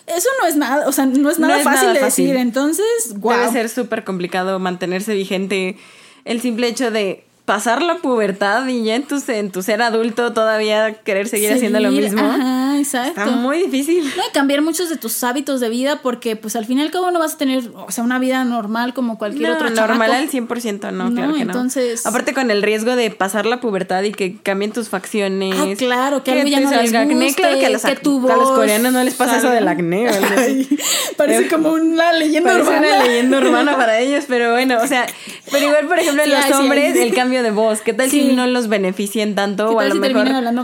[0.06, 2.26] Eso no es nada, o sea, no es No nada es fácil nada de fácil.
[2.26, 2.36] decir.
[2.40, 2.84] Entonces,
[3.20, 3.32] wow.
[3.38, 5.78] Debe ser súper complicado mantenerse vigente.
[6.26, 10.32] El simple hecho de pasar la pubertad y ya en tu, en tu ser adulto
[10.32, 12.22] todavía querer seguir, haciendo lo mismo.
[12.22, 13.20] Ajá, exacto.
[13.20, 14.04] Está muy difícil.
[14.16, 16.90] No, y cambiar muchos de tus hábitos de vida porque pues al fin y al
[16.90, 20.10] cabo no vas a tener, o sea, una vida normal como cualquier No, otro normal
[20.10, 20.12] chamaco.
[20.12, 21.52] al 100%, no, No, claro que no.
[21.52, 25.54] entonces- Aparte con el riesgo de pasar la pubertad y que cambien tus facciones.
[25.58, 27.14] Ah, claro, que algo te ya no les acné.
[27.14, 29.68] guste, Claro que a los, que tu a los coreanos no les pasa eso del
[29.68, 30.08] acné.
[30.08, 30.68] Ay,
[31.16, 32.86] parece como una leyenda Parece urbana.
[32.96, 35.06] una leyenda urbana para ellos, pero bueno, o sea,
[35.50, 38.10] pero igual, por ejemplo, en Sí, los sí, hombres, el cambio de voz, ¿qué tal
[38.10, 39.68] si no los beneficien tanto?
[39.68, 40.28] ¿Qué O a lo si mejor.
[40.28, 40.60] hablando?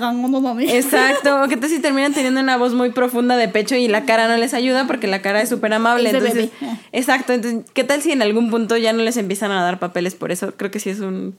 [0.61, 4.29] Exacto, qué tal si terminan teniendo una voz muy profunda de pecho y la cara
[4.29, 6.11] no les ayuda porque la cara es súper amable.
[6.11, 6.79] Es de Entonces, bebé.
[6.93, 10.15] exacto, entonces, ¿qué tal si en algún punto ya no les empiezan a dar papeles
[10.15, 10.53] por eso?
[10.57, 11.37] Creo que sí es un,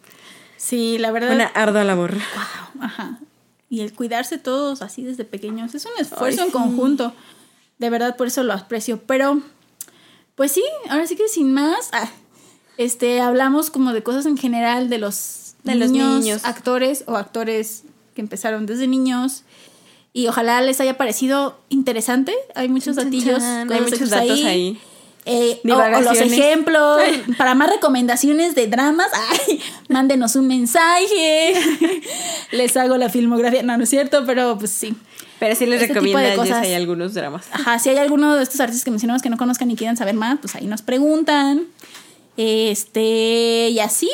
[0.57, 1.34] Sí, la verdad.
[1.34, 2.13] una ardua labor.
[2.13, 3.20] Wow, ajá.
[3.70, 6.57] Y el cuidarse todos así desde pequeños es un esfuerzo Ay, en sí.
[6.57, 7.13] conjunto.
[7.80, 9.01] De verdad, por eso lo aprecio.
[9.05, 9.41] Pero,
[10.36, 12.09] pues sí, ahora sí que sin más, ah,
[12.78, 16.45] este, hablamos como de cosas en general de los, De los niños.
[16.45, 17.84] actores o actores
[18.15, 19.43] que empezaron desde niños.
[20.18, 22.34] Y ojalá les haya parecido interesante.
[22.55, 24.80] Hay muchos datillos, hay muchos datos ahí.
[25.28, 26.99] Eh, o- o, los ejemplos,
[27.38, 29.09] para más recomendaciones de dramas,
[29.47, 31.53] ay, mándenos un mensaje.
[32.51, 33.61] Les hago la filmografía.
[33.61, 34.95] No, no es cierto, pero pues sí.
[35.38, 37.45] Pero sí les Este recomiendo hay algunos dramas.
[37.51, 40.15] Ajá, si hay alguno de estos artistas que mencionamos que no conozcan y quieran saber
[40.15, 41.68] más, pues ahí nos preguntan.
[42.38, 44.09] Este, y así.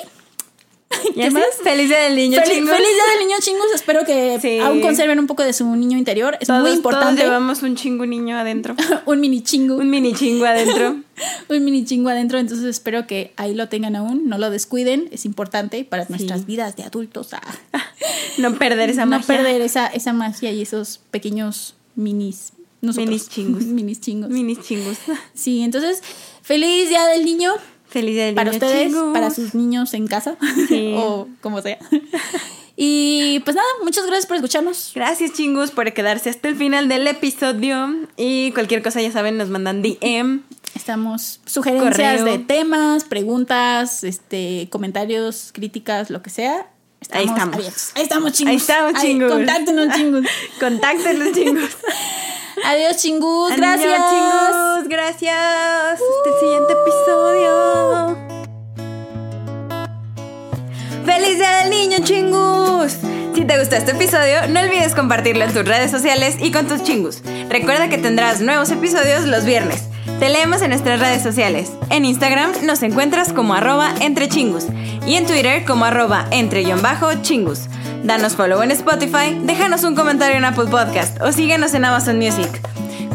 [1.16, 1.44] ¿Y ¿Qué más?
[1.64, 2.70] Feliz día del niño, chingos.
[2.70, 3.66] feliz día del niño chingus.
[3.76, 4.60] Espero que Sí.
[4.60, 6.38] aún conserven un poco de su niño interior.
[6.40, 7.24] Es Todos, muy todos importante.
[7.24, 8.76] llevamos un chingo niño adentro.
[9.06, 9.76] un mini chingu.
[9.76, 10.98] un mini chingo adentro.
[11.50, 15.26] un mini chingo adentro, entonces espero que ahí lo tengan aún, no lo descuiden, es
[15.26, 17.34] importante para nuestras vidas de adultos.
[17.34, 17.42] ah.
[18.38, 19.28] No perder esa no magia.
[19.28, 22.54] perder esa, esa magia y esos pequeños minis.
[22.82, 23.08] nosotros.
[23.08, 23.64] Minis chingos.
[23.64, 24.30] minis chingos.
[24.30, 24.98] Minis chingos.
[25.34, 26.02] Sí, entonces,
[26.42, 27.54] feliz día del niño
[27.94, 29.14] Feliz día del para niño, ustedes, chingos.
[29.14, 30.36] para sus niños en casa
[30.68, 30.94] Sí.
[30.98, 31.78] o como sea.
[32.76, 34.92] Y pues nada, muchas gracias por escucharnos.
[34.96, 37.88] Gracias, chingos, por quedarse hasta el final del episodio.
[38.18, 40.42] Y cualquier cosa, ya saben, nos mandan DM.
[40.76, 41.92] Estamos sugerencias
[42.22, 42.26] Correo.
[42.26, 46.68] de temas, preguntas, este, comentarios, críticas, lo que sea.
[47.12, 47.56] Ahí estamos.
[47.56, 47.92] abiertos.
[47.94, 48.50] Ahí estamos, chingos.
[48.52, 49.32] Ahí estamos, Ay, chingos.
[49.32, 50.26] Contáctenos, chingos.
[50.60, 51.70] Contáctenos, chingos.
[52.62, 53.52] Adiós, chingus.
[53.52, 54.02] Adiós, Gracias.
[54.10, 54.88] chingos.
[54.88, 55.36] Gracias.
[55.36, 58.18] Hasta el siguiente episodio.
[61.06, 62.98] ¡Feliz Día del Niño, chingus!
[63.34, 66.84] Si te gustó este episodio, no olvides compartirlo en tus redes sociales y con tus
[66.84, 67.22] chingus.
[67.50, 69.90] Recuerda que tendrás nuevos episodios los viernes.
[70.20, 71.72] Te leemos en nuestras redes sociales.
[71.90, 74.68] En Instagram nos encuentras como arroba entre chingus
[75.06, 77.62] y en Twitter como arroba entre-chingus.
[78.04, 82.50] Danos follow en Spotify, déjanos un comentario en Apple Podcast o síguenos en Amazon Music.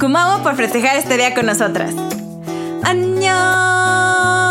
[0.01, 1.95] Kumawo por festejar este día con nosotras.
[2.85, 4.48] ¡Annyeong!